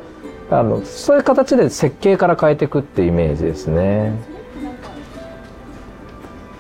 [0.51, 4.13] あのそういう形で設計から変えていくっていうイメージですね。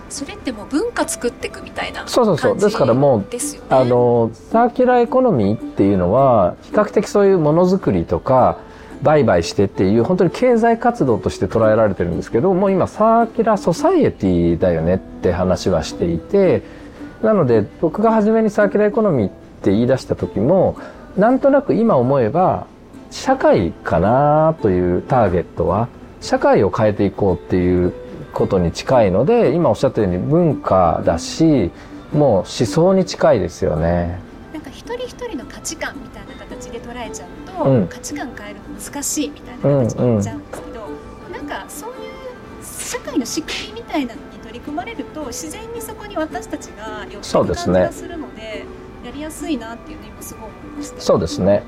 [0.08, 3.26] それってもう文化作っていくみたいなそうそうそうですからもう
[3.68, 8.58] あのサーキュラーエコノミーっていうのは比較的そういうものづくりとか
[9.02, 16.62] 売買してっていう本当に経済活動として捉えられてるんですけどもう今サーキュラーソサイエティだよねって話はしていて
[17.22, 20.78] なので僕が初めにサーキュラーエコノミーって言い出した時も
[21.16, 22.66] なんとなく今思えば
[23.10, 25.88] 社会かなというターゲットは
[26.20, 27.92] 社会を変えていこうっていう
[28.32, 31.70] ことに近いので今おっしゃったように文化だし
[32.12, 34.18] もう思想に近いですよね。
[34.52, 40.88] なんか一人一人の価値観みたいな形で捉えちゃうと、うん価値観変えるの難しいみたいな形になっちゃうんですけど、
[41.32, 41.96] なんかそういう
[42.64, 48.64] 社会の仕組みみたいなのに取り組まれると自然にそこに私たちが寄っていく感じがするので
[49.04, 51.00] やりやすいなっていうのを今すごい思いました。
[51.00, 51.62] そうですね。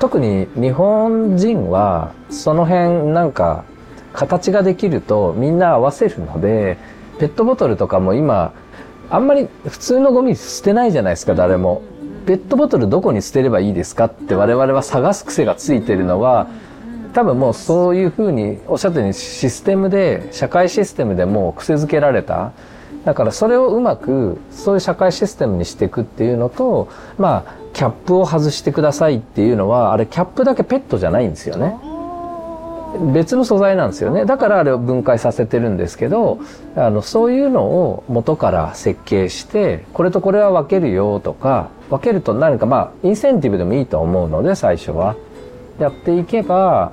[0.00, 3.64] 特に日本人はその辺なんか
[4.12, 6.78] 形ができるとみんな合わせるので
[7.20, 8.52] ペットボトルとかも今
[9.10, 11.82] あんまり普通のゴミ捨てないじゃないですか誰も。
[12.26, 14.04] ペットボトルどこに捨てればいいですか？
[14.04, 16.48] って我々は探す癖がついてるのは
[17.12, 22.52] 多分もうそういうふうにおっしゃったようにシステムで社会システムでもう癖づけられた
[23.04, 31.76] だからそれをうまくそういう社会システムにしていくっていうのとまあキャップを外してくださいっていうのはあれキャップだけペットじゃないんですよね。
[33.12, 34.24] 別の素材なんですよね。
[34.24, 36.40] だからあれを分解させてるんですけど
[36.74, 45.16] あのそういうのを元から設計してこれとこれは分けるよとか分けると何かまあインセンティブでもいいと思うので最初は。
[45.78, 46.92] やっていけば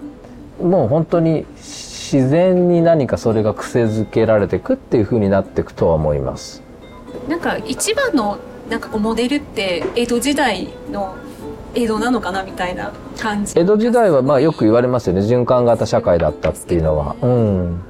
[0.61, 6.63] もう本当に自然に何かそれが癖づけられていくっていう風になっていくとは思います。
[7.27, 8.37] なんか一番の
[8.69, 11.15] なんかこうモデルって江戸時代の
[11.73, 13.53] 江戸なのかなみたいな感じ。
[13.57, 15.21] 江戸時代はまあよく言われますよね。
[15.21, 17.15] 循環型社会だったっていうのは。
[17.21, 17.81] うん。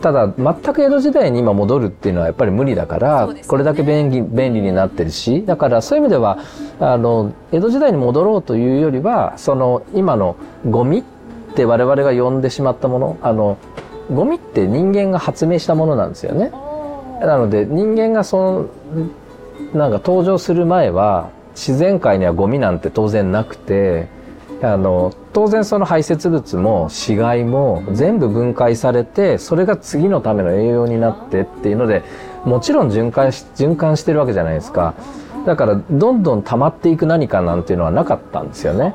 [0.00, 3.42] ただ全く江戸時代に今戻るっていうのはやっぱり無理だから、ね。
[3.46, 5.44] これだけ便利便利になってるし。
[5.44, 6.38] だからそういう意味では
[6.80, 10.36] あの江戸時代に戻ろうというよりはその今の
[10.68, 11.02] ゴミっ
[11.54, 13.58] て我々が呼んでしまったものあの
[14.12, 16.50] ゴミって人間が発明したものなんですよね。
[17.20, 18.66] なので人間がその
[19.74, 24.08] なんか登場する前は自然界にはゴミなんて当然なくて
[24.62, 32.02] あの当然その排泄物も死骸も全部分解されてそれが次のための栄養になってっていうので
[32.44, 34.94] もちろん循環し循環してるわけじゃないですか
[35.46, 38.94] だからどんどん溜まっていく何かなんていうのはなかったんですよね。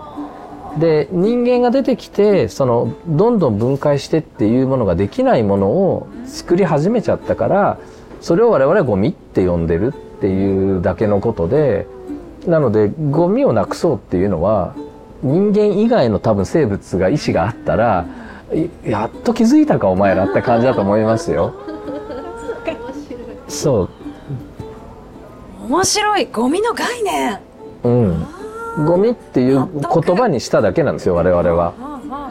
[0.78, 7.78] で人間が出てきてそのどんどん分解してっていうものができないものを作り始めちゃったから
[8.22, 9.94] それを我々はゴミって呼んでる
[10.24, 11.86] っていうだけのことで
[12.48, 14.74] なのでゴミをなくそうっていうのは
[15.22, 18.06] 人間以外の多分生物が意志があったら
[18.54, 21.54] いやっと気づいたかお前らって感じだと思いますよ。
[23.50, 23.90] そう。
[25.68, 26.26] 面白い。
[26.32, 27.40] ゴミの概念。
[27.84, 27.90] う
[28.84, 31.74] ん、ゴミっていう言葉にしただけなんですよ我々は。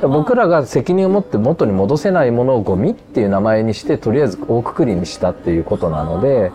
[0.03, 6.53] 僕らが責任を持って元に戻せないものをゴミっていう名前にしてとりあえず大くくりにしたっていうことなので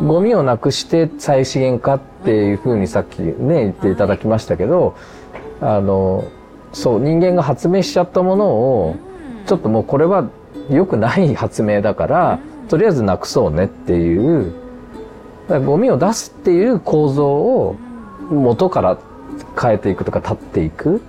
[0.00, 4.96] ゴミをなくして再資源化っていうふうにさっきね言っていただきましたけど
[5.60, 6.24] あの
[6.72, 8.96] そう人間が発明しちゃったものを
[9.46, 10.28] ちょっともうこれは
[10.70, 12.38] 良くない発明だから
[12.68, 14.54] とりあえずなくそうねっていう
[15.48, 17.76] ゴミを出すっていう構造を
[18.30, 18.98] 元から
[19.60, 21.02] 変えていくとか立っていく。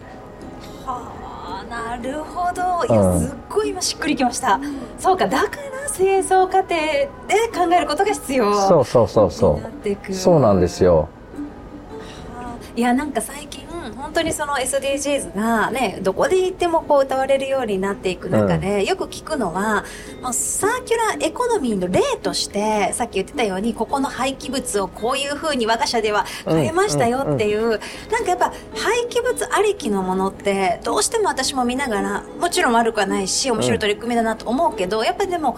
[0.87, 2.61] あなるほど。
[2.91, 3.19] いやうん。
[3.19, 4.59] すっごい今しっくりきました、
[4.97, 5.70] そうかだから
[6.01, 7.07] 製造過程で
[7.53, 9.61] 考えることが必要そうそうそうそ
[10.09, 10.13] う。
[10.13, 11.09] そうなんですよ。
[12.73, 19.83] いやなんか最近本当にその SDGs がねどこで言ってもこう謳われるようになっていく中で、よく聞くのは
[20.31, 27.79] サーキュラーエコノミーの例としてさっき言ってたようにここの廃棄物をこういうふうに我が社では変えましたよっていう、なん
[28.23, 35.57] かやっぱ廃棄物ありきのものってどうしても私も見ながらもちろん悪くはないし面白い取り組みだなと思うけど、やっぱりでも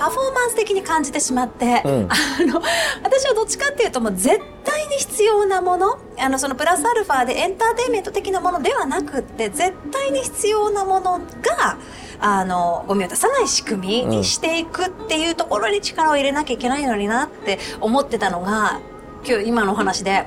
[0.00, 2.08] パフォーマンス的に感じてしまって、うん。
[2.10, 2.62] あの
[3.04, 11.76] 私はどっちかっていうともう絶対に必要なものあのそのプラスアルファでエンターテインメント的なものではなくって絶対に必要なものが
[12.18, 18.80] あのゴミを出さない仕組みにしていくっていうところに力を入れなきゃいけないのになって思ってたのが
[19.26, 20.26] 今日今のお話で。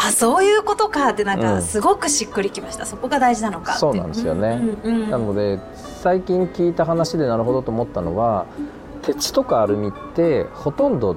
[0.00, 1.44] あそういうことかってなんうん。
[1.56, 4.78] かすごくしっくりきました、そこが大事なのかそうなんですよね。
[4.84, 5.10] うんうんうん。
[5.10, 5.58] なので
[6.00, 8.46] 最近聞いた話でなるほどと思ったのは
[9.02, 11.16] 鉄とかアルミってほとんど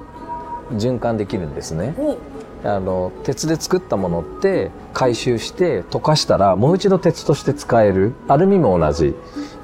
[0.72, 1.94] 循環できるんですね。
[1.98, 2.16] お。
[2.64, 8.14] あの鉄で作ったものって回収して溶かしたらもう一度鉄として使える。
[8.28, 9.14] アルミも同じ。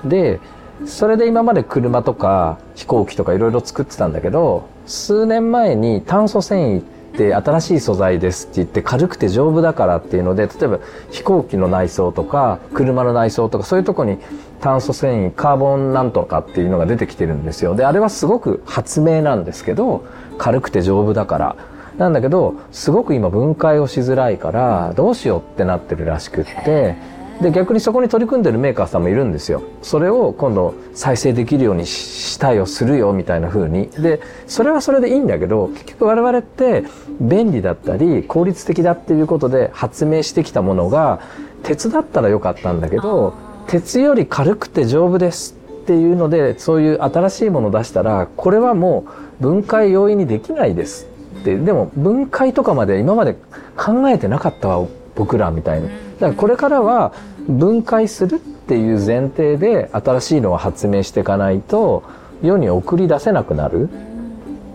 [0.05, 0.41] で
[0.87, 6.83] それで今まで車とか飛行機とかいろいろ作ってたんだけど数年前に炭素繊維っ
[7.16, 10.79] て新しい素材ですって言って軽くて丈夫だからっていうので例えば
[11.11, 14.19] 飛行機の内装とか車の内装とかそういうとこに
[14.61, 17.74] 炭素繊維カーボンなんとかっていうのが出てきてるんですよ。
[17.74, 20.04] であれはすごく発明なんですけど
[20.38, 21.56] 軽くて丈夫だから。
[21.98, 27.18] なんだけどすごく今分解をしづらいからどうしようってなってるらしくって。
[27.40, 29.62] で逆にそこに取り組んでるメーカーさんもいるんですよ。
[29.82, 33.90] それを今度再生できるようにしたいをするよみたいな風に。
[33.90, 36.84] でそれはそれでいいんだけど結局我々って
[37.20, 41.20] 便利だったり効率的だっていうことで発明してきたものが
[41.62, 43.34] 鉄だったらよかったんだけど
[43.69, 49.05] 鉄より軽くて丈夫ですっていうのでそういう新しいものを出したらこれはも
[49.41, 51.07] う分解容易にできないです
[51.41, 51.57] って。
[51.57, 53.37] でも分解とかまで今まで
[53.77, 55.89] 考えてなかったわ僕らみたいな。
[55.89, 57.12] だからこれからは
[57.47, 62.03] 分解するっていう前提で新しいのを発明していかないと
[62.43, 63.89] 世に送り出せなくなる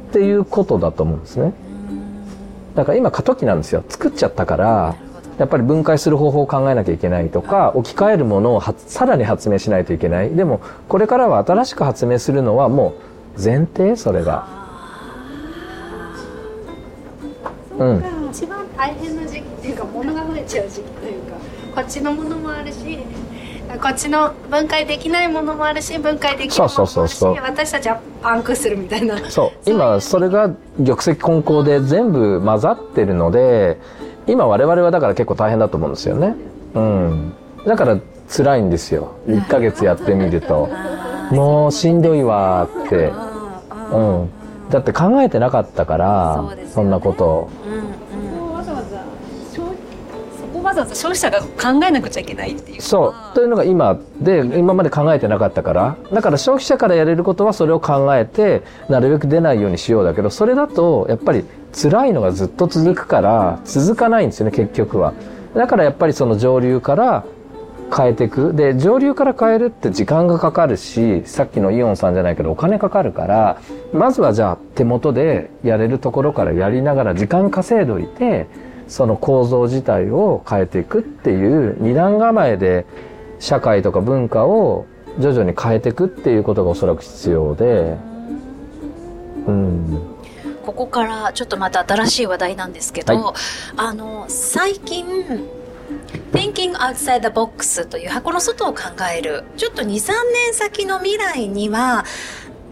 [0.09, 1.53] っていうことだと思うんですね。
[2.75, 3.83] だから今過渡期なんですよ。
[3.89, 4.95] 作っちゃったから
[5.37, 10.29] やっぱり分解する方法を考えなきゃいけないとか置き換えるものをはさらに発明しないといけない。
[10.29, 12.93] でもこれからは新しく発明するのはも
[13.37, 14.47] う前提それが。
[17.77, 18.03] うん。
[18.29, 21.37] 一番大変な時期っていうか物が増えちゃう時期というか
[21.75, 22.99] こっちのものもあるし
[23.81, 27.43] こっちの分解できないものもあるし分解できるものもあるしそうそうそうそう。
[27.43, 29.29] 私たちはパンクするみたいな。
[29.29, 29.69] そう。
[29.69, 33.79] 今それが玉石混交で全部混ざってるので
[34.27, 36.35] 今我々はだから結構大変だと思うんですよね。
[36.75, 37.33] うん。
[37.65, 37.97] だから
[38.29, 39.15] 辛いんですよ。
[39.27, 40.69] 1ヶ月やってみると。
[41.31, 43.11] もうしんどいわーって。
[43.91, 44.29] うん。
[44.69, 46.43] だって考えてなかったから
[46.73, 47.49] そんなこと。
[48.53, 48.97] わざわざ
[49.51, 49.67] 消
[50.37, 53.35] そこわざわざ消費者が考えなくちゃいけないっていうそう。
[53.35, 55.95] というのが今で今まで考えてなかったから。
[56.11, 65.13] だから消費者からやれることはそれを考えてなるべく出ないようにしようだけどそれだとやっぱり辛いのがずっと続くから続かないんですよね結局は。
[65.55, 67.25] だからやっぱりその上流から
[67.95, 68.53] 変えていく。
[68.53, 73.61] で上流から変えるって時間がかかるしさっきのイオンさんじゃないけどお金かかるから
[73.91, 78.47] まずはじゃあ手元でやれるところからやりながら時間稼いどいて
[78.87, 82.85] その構造自体を変えていくっていう二段構えで
[83.39, 84.85] 社会とか文化を
[85.19, 87.97] 徐々に変えていくっていうことがおそらく必要で。
[89.47, 90.01] うん。
[90.75, 93.33] ここからちょっとまた新しい話題なんですけど、は
[93.77, 95.05] あの最近
[96.31, 98.81] Thinking Outside the Box という箱の外を考
[99.15, 102.05] えるちょっと23年先の未来には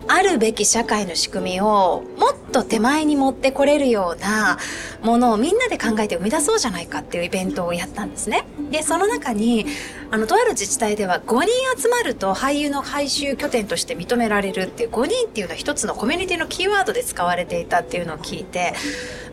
[0.07, 4.57] あるべき社会の仕組みをもっと手前に持ってこれるような
[5.03, 8.45] ものをみんなで考えて生み出そうじゃないかっていうイベントをやったんですね。
[8.71, 9.65] で、その中に
[10.13, 18.73] あのとある自治体では5人集まると俳優の配収拠点として認められるっていう5人っていうのは一つのコミュニティのキーワードで使われていたっていうのを聞いて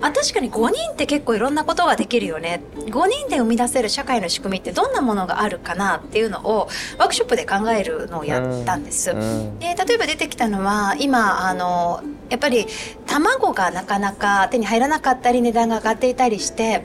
[0.00, 2.62] あ確かに5人って結構いろんなことができるよね。
[2.76, 9.10] 5人で生み出せる社会の仕組みってどんなものがあるかなっていうのをワークショップで考えるのをやったんです。
[9.10, 9.58] うん。
[9.58, 12.68] で例えば出てきたのは今あのやっぱり
[13.06, 16.84] 卵がなかなか手に入らなかったり値段が上がっていたりして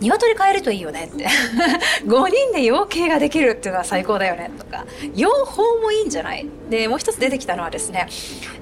[0.00, 1.26] 鶏飼えるといいよねって。
[2.06, 4.86] 5人で養鶏ができるっていうのは最高だよねとか。
[5.14, 6.46] 養蜂もいいんじゃない？
[6.70, 8.06] でもう一つ出てきたのはですね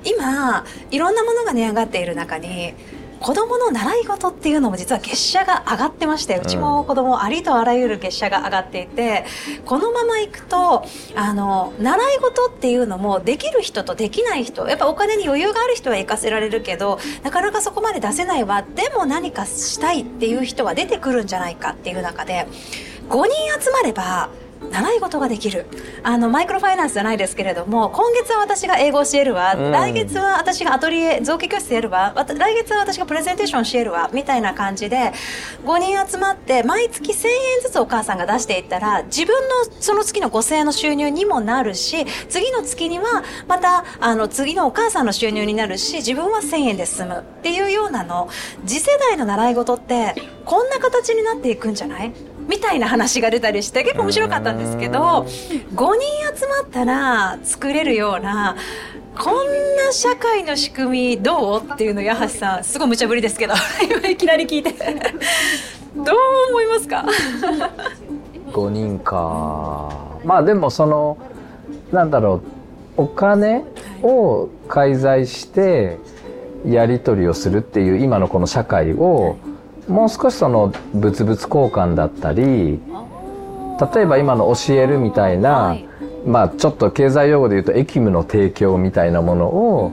[0.04, 2.74] 今いろんなものが値上がっている中に
[3.20, 9.24] 子供の習い事っていうのも実は月謝が上がってましてうちも子供ありとあらゆる月謝が上がっていて
[9.64, 10.84] このままいくと
[11.16, 22.46] あの習い事っていうのもできる人とできない人やっぱお金に余裕がある人は行かせられるけどなかなかそこまで出せないわでも何かしたいっていう人は出てくるんじゃないかっていう中で
[23.08, 24.28] 5人集まれば
[24.70, 25.66] 習い事ができる。
[26.02, 29.72] あのマイクロファイナンスじゃないですけれども今月は私が英語を教えるわ、うん。
[29.72, 32.14] 来月は私がアトリエ造形教室やるわ。
[32.16, 34.10] 来月は私がプレゼンテーション教えるわ。
[34.12, 35.12] みたいな感じで
[35.64, 48.28] 5人集まって毎月1000円ずつお母さんが出していったら自分のその月の5000円の収入にもなるし次の月にはまたあの次のお母さんの収入になるし自分は1000円で済むっていうようなの。
[48.66, 52.12] 次世代の習い事ってこんな形になっていくんじゃない？
[52.48, 55.24] みたいな話が出たりして結構面白かったんですけど5
[55.74, 58.56] 人集まったら作れるような
[59.16, 59.34] こん
[59.76, 64.74] な社会の仕組みどうっていうの矢橋さんすごい無茶ぶりですけど 今いきなり聞いて。
[65.96, 66.16] どう
[66.50, 67.04] 思いますか
[68.52, 69.88] ？5人か。
[70.24, 71.16] まあでもその
[71.90, 72.42] なんだろ
[72.96, 73.64] うお金
[74.02, 75.98] を介在して
[76.66, 79.36] やり取りをするっていう今のこの社会を
[79.88, 82.80] もう少しその物々交換だったり
[83.94, 85.88] 例えば今の教えるみたいな、はい。
[86.26, 89.92] まあちょっと経済用語で言うと役務の提供みたいなものを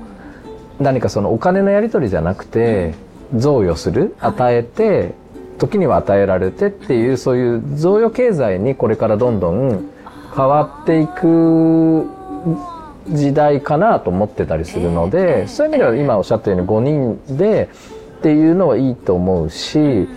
[0.80, 2.96] 何かそのお金のやり取りじゃなくて
[3.36, 5.14] 贈与する与えて
[5.58, 9.89] 時には与えられてっていうそういう贈与経済にこれからどんどん
[10.36, 12.06] 変わっていく
[13.08, 17.70] 時代かなと思ってたりするので、そういう意味では今おっしゃったように5人で
[18.26, 20.07] っていうのはいいと思うし、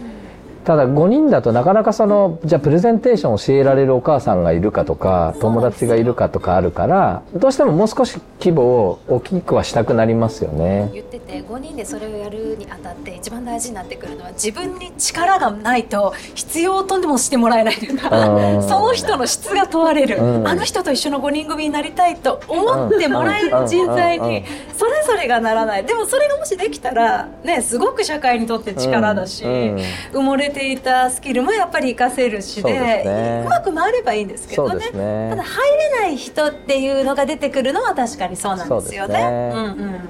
[0.68, 10.90] ただ5人だとなかなかそのじゃあプレゼンテーションを教えられるお母さんがいるかとか友達がいるかとかあるからどうしてももう少し規模を大きくはしたくなりますよね。
[10.92, 18.62] 言ってて5人でそれをやるにあたって一番大事になってくるのは自分に力がないと必要とでもしてもらえないというかうん。
[18.62, 20.46] その人の質が問われる、うん。
[20.46, 24.44] あの人と一緒の5人組になりたいと思ってもらえる人材に
[24.76, 25.86] それぞれがならない。
[25.86, 34.90] でもそれがもしできたらねすごく社会にとって力だし、埋もれていたスキルもやっぱり活かせるしでねうまく回ればいいんですけどね。
[34.90, 35.28] ね。
[35.30, 39.14] ただ入れない人っていうのが出てくるのは確かにそうなんですよね。
[39.14, 40.00] そうねうんうん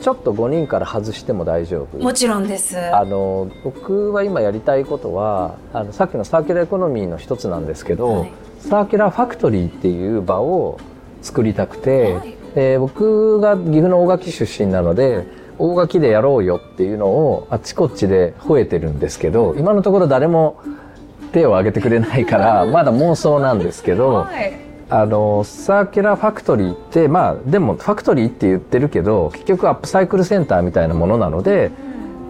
[0.00, 1.96] ちょっと5人から外しても大丈夫。
[1.96, 2.78] もちろんです。
[2.94, 8.32] あの僕は今やりたいことはあのさっきのサーキュラーエコノミーの一つなんですけど、はい。
[8.58, 10.78] サーキュラーファクトリーっていう場を
[11.22, 12.36] 作りたくて、はい。
[12.54, 15.26] で僕が岐阜の大垣出身なので
[15.58, 20.60] 大垣でやろうよっていうのをあっちこっちで吠えてるんですけど今のところ誰も
[21.32, 24.14] 手を挙げてくれないから まだ妄想なんですけど。
[24.14, 24.64] はい。
[24.90, 31.70] あのサーキュラーファクトリーってまあでもファクトリーって言ってるけど結局アップサイクルセンターみたいなものなので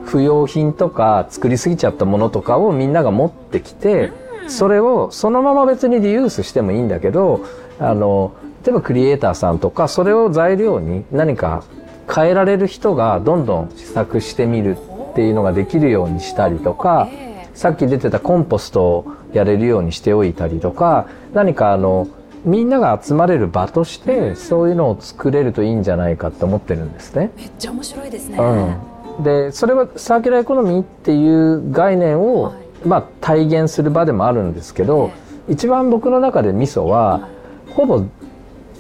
[0.05, 4.13] 不要品とか作りすぎちゃったものとかをみんなが持ってきて
[4.47, 7.41] それをそのまま別にリユースしてもいいんだけど
[7.81, 8.33] あの
[8.65, 11.65] 例えばクリエイターさんとかそれを材料に何か
[12.13, 14.77] 変えられる人がどんどん試作してみる
[15.13, 17.09] っていうのができるようにしたりとか。
[17.11, 17.25] え
[17.55, 22.09] さっき出てたコンポストをやれるようにしておいたりとか何かあの
[22.45, 27.31] みんなが集まれる場としてそういうのを作れるといいんじゃないかと思ってるんですね。
[27.39, 28.39] えめっちゃ面白いですね。
[28.39, 32.55] うん、でそれはサーキュラーエコノミーっていう概念を、はい
[32.87, 35.11] まあ、体現する場でもあるんですけど、
[35.49, 37.29] 一番僕の中でミソは
[37.71, 38.05] ほぼ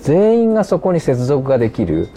[0.03, 2.11] 全員がそこに接続ができる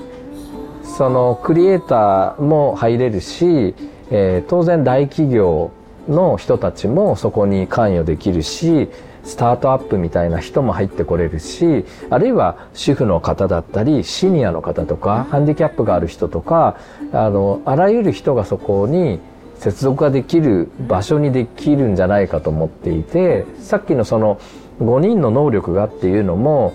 [0.95, 3.75] そのクリエイターも入れるし、
[4.09, 5.71] えー当然大企業
[6.07, 8.89] の人たちもそこに関与できるし
[9.23, 16.77] スタートアップみたいな人も入ってこれるしあるいは主婦の方だったりシニアの方とかハンディキャップがある人とか
[17.11, 19.19] あのあらゆる人がそこに
[19.59, 24.39] 接続ができる場所にできるんじゃないかと思っていてさっきのその
[24.79, 26.73] 5人の能力がっていうのも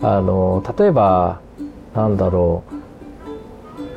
[0.00, 1.40] あの例えば
[1.94, 2.81] なんだろう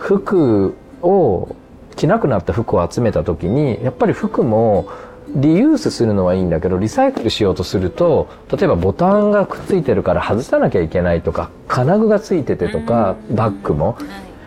[0.05, 1.55] 服を
[1.95, 4.87] 着なくなった服を集めた時にやっぱり服も
[5.29, 13.97] リユースするのはいいんだけどリサイクルしようとすると例えばボタンがくっついてるから外さなきゃいけないとか金具がついててとか、バッグも、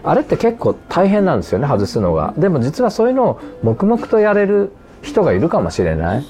[0.04, 2.32] あれって結構大変なんですよね外すのが。
[2.38, 4.70] でも実はそういうのを黙々とやれる
[5.02, 6.26] 人がいるかもしれない。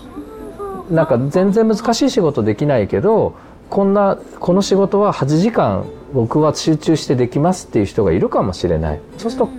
[0.90, 3.34] なんか全然難しい仕事できないけど
[3.68, 9.00] こんなこの仕事は8時間僕は集中してできますっていう人がいるかもしれない。
[9.18, 9.50] そうすると、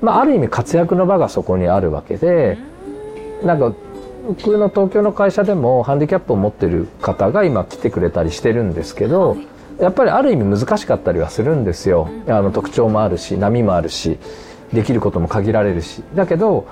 [0.00, 2.58] まあ、ある意味活躍の場がそこにあるわけで
[3.44, 3.72] なんか
[4.26, 9.36] 僕の東京の会社でもハンディキャップを持ってる方が今来てくれたりしてるんですけど、
[9.80, 12.08] やっぱりある意味難しかったりはするんですよ。
[12.28, 14.18] あの特徴もあるし波もあるし
[14.72, 16.02] できることも限られるし。
[16.14, 16.66] だけど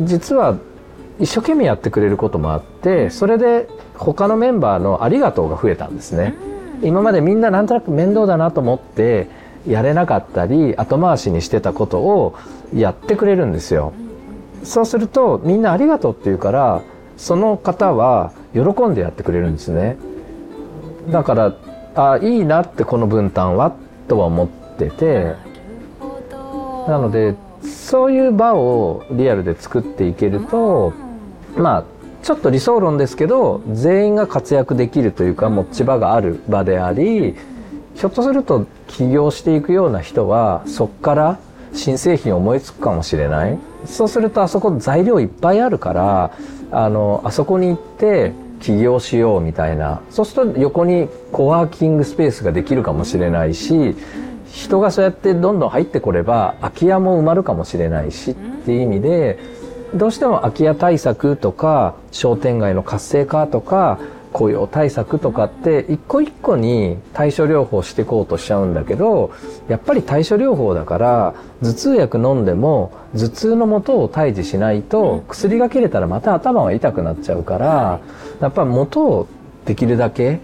[0.00, 0.56] 実は
[1.18, 6.34] 一生懸命やってくれることもあってそれで他のメンバーのありがとうが増えたんですね。
[6.82, 9.28] 今までみんななんとなく面倒だなと思って
[9.66, 12.36] やれなかったり後回しにしてたことを
[12.74, 13.92] やってくれるんですよ。
[14.64, 16.82] そうするとみんなありがとうって言うから
[17.16, 19.96] その方は喜んでやってくれるんですね。
[21.10, 21.54] だから
[21.94, 23.72] あいいなってこの分担は
[24.08, 25.34] とは思ってて
[26.88, 30.92] なのでそういう場をリアルで作っていけると
[31.56, 31.84] まあ
[32.22, 37.34] ちょっと理想論ですけど全員が活躍できるというか持ち場がある場であり
[37.94, 41.38] ひょっとすると起業していくような人はそこから
[41.74, 43.58] 新製品を思いつくかもしれない。
[43.86, 46.30] そうするとあそこ材料いっぱいあるから
[46.70, 50.02] あのあそこに行って起業しようみたいな。
[50.10, 53.96] そうすると横にコワーキングスペースができるかもしれないし
[54.50, 59.38] 人がそうやってどんどん入ってこれば空き家も埋まるかもしれないしっていう意味で
[59.94, 63.98] どうしても空き家対策とか商店街の活性化とか
[64.32, 69.32] 雇用対策とかって一個一個に対処療法していこうとしちゃうんだけど
[69.68, 78.00] やっぱり対処療法だから頭痛薬飲んでも頭痛の元を退治しないと薬が切れたらまた頭が痛くなっちゃうから
[78.40, 79.28] やっぱ元を
[79.66, 80.40] できるだけ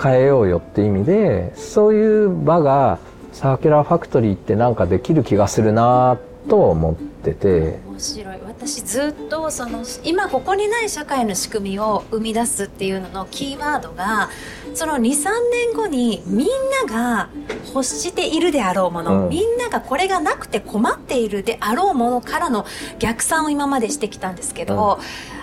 [0.00, 2.98] 変えようよって意味でそういう場が
[3.32, 6.18] サーキュラーファクトリーってなんかできる気がするな
[6.48, 7.78] と思ってて。
[7.86, 14.30] 面白い私ずっとその今ここにない社会の仕組みを生み出すっていうののキーワードが
[14.74, 16.48] その23年後にみん
[16.88, 17.28] なが
[17.74, 19.28] 欲しているであろうもの、うん。
[19.28, 22.64] みんながこれがなくて困っているであろうものからの
[22.98, 24.98] 逆算を今までしてきたんですけど、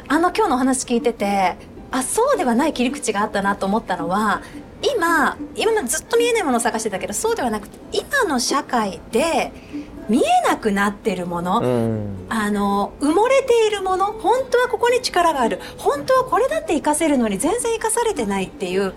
[0.08, 1.56] あの今日のお話聞いてて
[1.92, 4.42] あそうではない切り口があったなと思ったのは
[4.96, 9.52] 今今ずっと見えないものを探してたけどそうではなくて今の社会で
[10.10, 12.26] 見えなくなってるもの、うん。
[12.30, 14.06] あの埋もれているもの。
[14.08, 15.60] 本当はここに力がある。
[15.78, 18.94] 本当はこれだって活かせるのに全然活かされてないっていう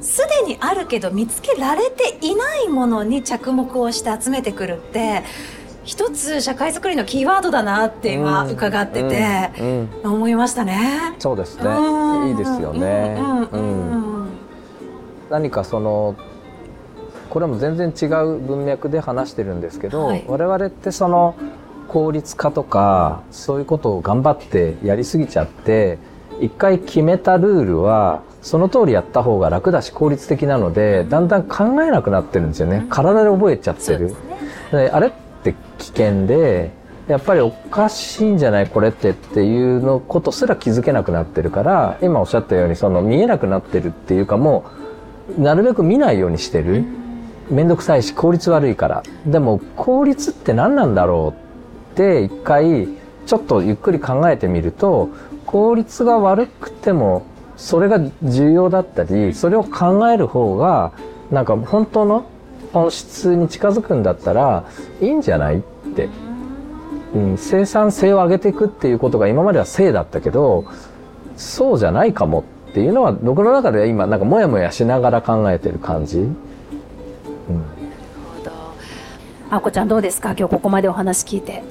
[0.00, 5.22] すでにあるけど見つけられていないものに着目をして集めてくるって
[5.84, 8.50] 一つ社会づくりのキーワードだなって今うん。
[8.52, 9.90] 伺ってて、うん。
[10.04, 10.12] うん。
[10.14, 11.14] 思いましたね。
[11.18, 11.64] そうですね。
[11.64, 12.28] うん。
[12.30, 13.16] いいですよね。
[15.30, 16.14] 何かその
[17.32, 20.24] これも全然違う文脈で話してるんですけど、はい。
[20.28, 21.34] 我々ってその
[21.88, 25.96] 効率化とかそういうことを頑張ってやりすぎちゃって
[26.42, 34.14] 一回決めたルールはその通りやった方が楽だし効率的なのでだんだん考えなくなってるんですよね、体で覚えちゃってる。
[34.70, 35.12] であれっ
[35.42, 36.70] て危険で
[37.08, 44.66] やっぱりおかしいんじゃないこれってっていうのことすら気づけなくなってるから今おっしゃったようにその見えなくなってるっていうかも
[45.38, 46.84] うなるべく見ないようにしてる
[47.50, 51.34] 面倒くさいし効率悪いからでも効率って何なんだろ
[51.90, 52.88] うって一回
[53.26, 55.10] ちょっとゆっくり考えてみると
[55.46, 57.26] 効率が悪くても
[57.56, 60.92] それが重要だったりそれを考える方が
[61.30, 62.26] なんか本当の
[62.72, 64.64] 本質に近づくんだったら
[65.00, 65.60] いいんじゃないっ
[65.94, 66.08] て、
[67.14, 70.64] うん、生産性を上げていくっていうことが今までは正だったけど
[71.36, 76.26] そうじゃないかもっていうのは僕の中では今なんかモヤモヤしながら考えてる感じ。
[79.52, 80.30] あこちゃんどうですか？
[80.30, 81.62] 今日ここまでお話聞いて。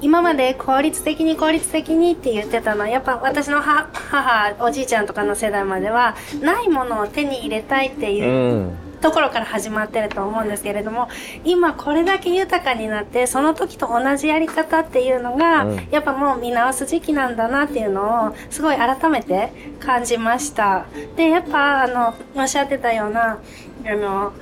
[0.00, 8.76] 今まで効率的に効率的にって言ってたのはやっぱ私の母母おじいちゃんとかの世代まではないものを手に入れたいっていううん。
[9.02, 11.10] ところから始まってると思うんですけれども
[11.44, 15.88] 今これだけ豊かになってその時と同じやり方っていうのが、うん。
[15.90, 20.86] やっぱもう見直す時期なんだなっていうのをすごい改めて感じました。
[21.16, 23.40] でやっぱあのおっしゃってたような
[23.86, 24.32] あの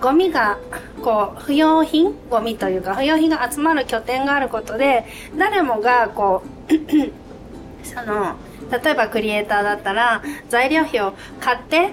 [0.00, 0.58] ゴミが
[1.02, 5.04] こう不要品ゴミというか不要品が集まる拠点があることで
[5.36, 6.72] 誰もがこう
[7.86, 8.36] その
[8.70, 11.92] 例えばクリエイターだったら材料費を買って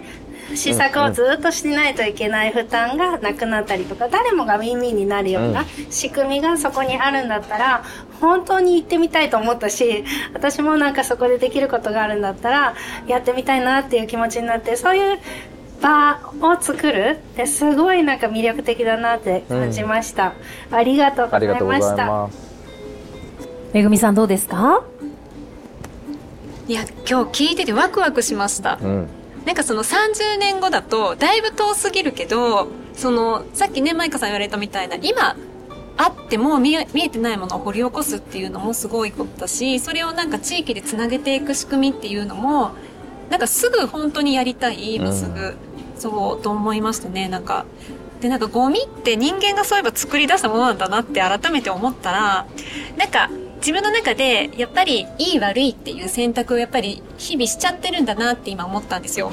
[0.55, 7.83] 試作をずっとしないといけない負担がなくなったりとか、誰もがウィンウィンになるような仕組みがそこにあるんだったら、
[8.19, 12.75] 本当に行ってみたいと思ったし、私もなんかそこでできることがあるんだったら、
[13.07, 15.19] やってみたいなっていう気持ちになって、そういう
[15.83, 20.33] 場を作るってすごいなんか魅力的だなって感じました。
[20.71, 22.29] うん、ありがとうございました。
[23.73, 24.83] めぐみさんどうですか？
[26.67, 29.07] いや今日聞いててワクワクしました、うん、
[29.45, 35.35] なんかその30年後だとだいぶ遠すぎるけどそのさっきねマイカさん言われたみたいな今
[35.97, 42.71] あっても見えてないものを掘り起こすっていうのもすごいことだしそれをなんか地域でつなげていく仕組みっていうのも
[43.29, 45.55] なんかすぐ本当にやりたい今すぐ、うん、
[46.03, 47.65] そうと思いましたねなんか
[48.19, 52.45] でなんかゴミって人間がそういえば作り出したものなんだなって改めて思ったら
[52.97, 59.31] なんか自分の中でやっぱりいい悪いっていう選択をやっぱり日々しちゃってるんだなって今思ったんですよ。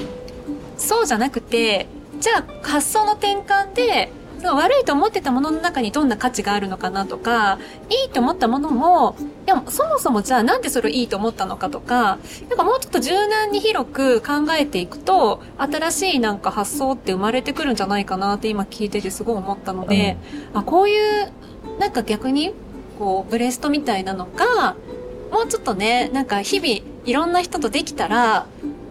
[0.76, 1.88] そうじゃなくて、
[2.20, 4.12] じゃあ発想の転換で、
[4.48, 9.16] 悪いと思ってたものの中にどんな価値があるのかなとか、いいと思ったものも、
[9.46, 12.18] でもそもそもじゃあなんでそれをいいと思ったのかとか、
[12.48, 20.16] なんかもうちょっと柔軟に広く考えていくと、新しいなんか発想って生まれてくるんじゃないかなって今聞いててすごい思ったので、
[20.52, 21.32] うん、あ、こういう、
[21.78, 22.54] なんか逆に
[22.98, 24.76] こう、ブレストみたいなのが、
[25.30, 28.46] もうちょっとね、なんか日々いろんな人とできたら、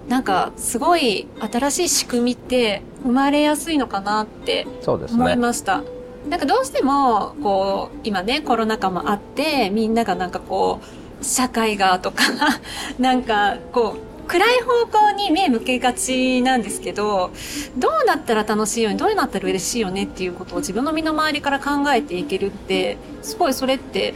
[0.07, 5.79] なんかすごい新しい仕組みって生まれやすいのかなって思いました。
[5.79, 5.87] ね、
[6.29, 10.79] なんかどうしても、こう、今ね、コロナ禍もあって、みんながなんかこ
[11.21, 12.23] う、社会がとか
[12.99, 17.31] なんかこう、暗い方向に目向けがちなんですけど、
[17.77, 24.13] どうなったら楽しいよね、どうなったら嬉しいよねっていうことを自分の身の回りから考えていけるって、すごいそれって、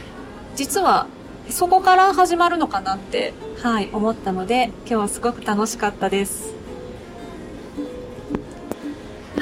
[0.54, 1.08] 実は
[1.50, 6.54] そこから始まるのかなって、はい、思ったので、今日はすごく楽しかったです。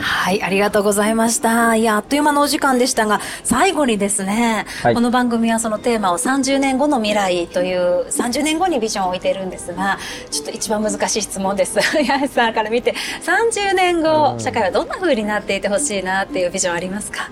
[0.03, 1.76] はい、ありがとうございました。
[1.76, 9.98] いや、あっという間のお時間でしたが、最後にですね、はい、この番組はそのテーマを30年後の未来という30年後にビジョンを置いているんですが、
[10.30, 11.78] ちょっと一番難しい質問です。
[11.80, 17.30] 八重さんから見て、30年後、社会はどんな風になっていてほしいなっていうビジョンありますか？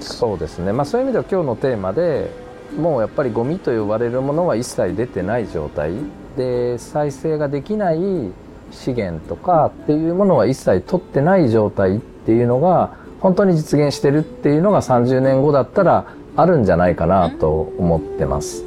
[0.00, 0.72] そうですね。
[0.72, 2.30] まあそういう意味では今日のテーマで、
[2.78, 5.92] もうやっぱりゴミと呼ばれるものは一切出てない状態
[6.36, 7.98] で再生ができない
[8.70, 16.06] 資源とかっていうものは一切取ってない状態っていうのが本当に実現してるっていうのが30年後だったら
[16.36, 18.64] あるんじゃないかなと思ってます。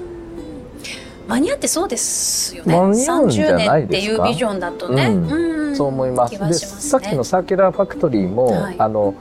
[1.27, 2.75] 間に合ってそうですよね。
[2.75, 4.23] 間に合うんじゃないですか？
[4.23, 5.05] っていうビジョンだとね。
[5.07, 6.37] うん、そう思います。
[6.37, 9.13] で、さっきのサーキュラーファクトリーも、はい、あの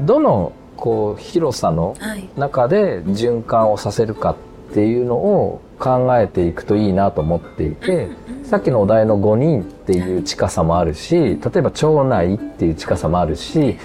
[0.00, 1.96] どのこう広さの
[2.36, 4.32] 中で循環をさせるか
[4.70, 8.08] っていうのを考えていくといいなと思っていて、
[8.46, 13.76] さっきのお題の5人っていう近さもあるし、例えば町内っていう近さもあるし、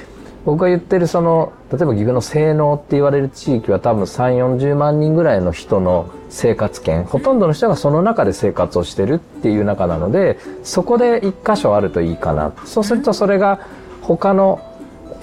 [0.45, 12.51] 僕が言ってるその、例えば岐阜の西濃って言われる地域は多分3、40万人ぐらいの人の生活圏、ほとんどの人がその中で生活をしてるっていう中なので、そこで一箇所あるといいかな。
[12.65, 13.61] そうするとそれが
[14.03, 14.61] 他の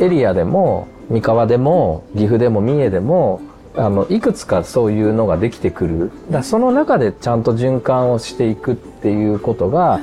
[0.00, 3.40] エリアでも、三河でも岐阜でも三重でも
[3.78, 6.10] あのいくつかそういうのができてくる。
[6.30, 10.00] だその中でちゃんと循環をしていくっていうことが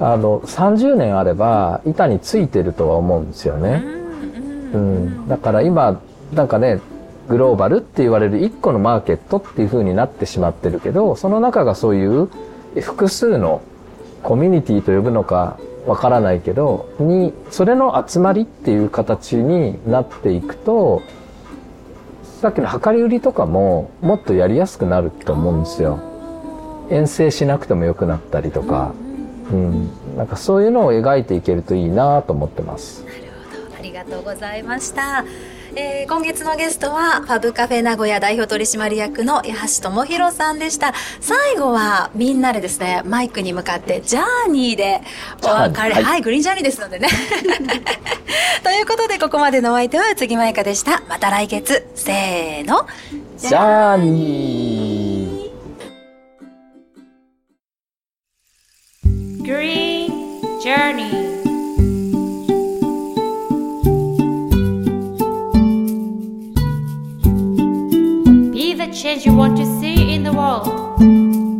[0.00, 3.84] あの30年あれば板についてるとは思うんですよね。
[4.74, 6.00] うん、だから今
[6.32, 6.80] なんかね
[7.28, 12.28] グローバルって言われる一個のマーケットっていう風になってしまってるけどその中がそういう
[12.80, 13.62] 複数の
[14.22, 21.02] コミュニティと呼ぶのかわからないけど、に、それの集まりっていう形になっていくと、
[22.42, 26.00] さっきの量り売りとかももっとやりやすくなると思うんですよ。
[26.90, 28.92] 遠征しなくてもよくなったりとか、
[29.52, 33.04] うん、なんかそういうのを描いていけるといいなと思ってます。
[33.04, 33.18] なる
[33.48, 35.24] ほど、ありがとうございました。
[35.74, 40.92] えー、今月のゲストは、ファブカフェ名古屋代表取締役の八橋智博さんでした。
[41.20, 45.00] 最後は、みんなでですね、マイクに向かって、ジャーニーで
[45.42, 47.08] お別れ、はい、はい、グリーンジャーニーですのでね。
[48.62, 51.02] ということで、ここまでのお相手は、宇津木舞香でした。
[51.08, 52.86] また来月、せーの、
[53.38, 59.42] ジャーニー。
[59.42, 60.10] Green
[60.60, 61.41] Journey
[68.92, 71.51] change you want to see in the world.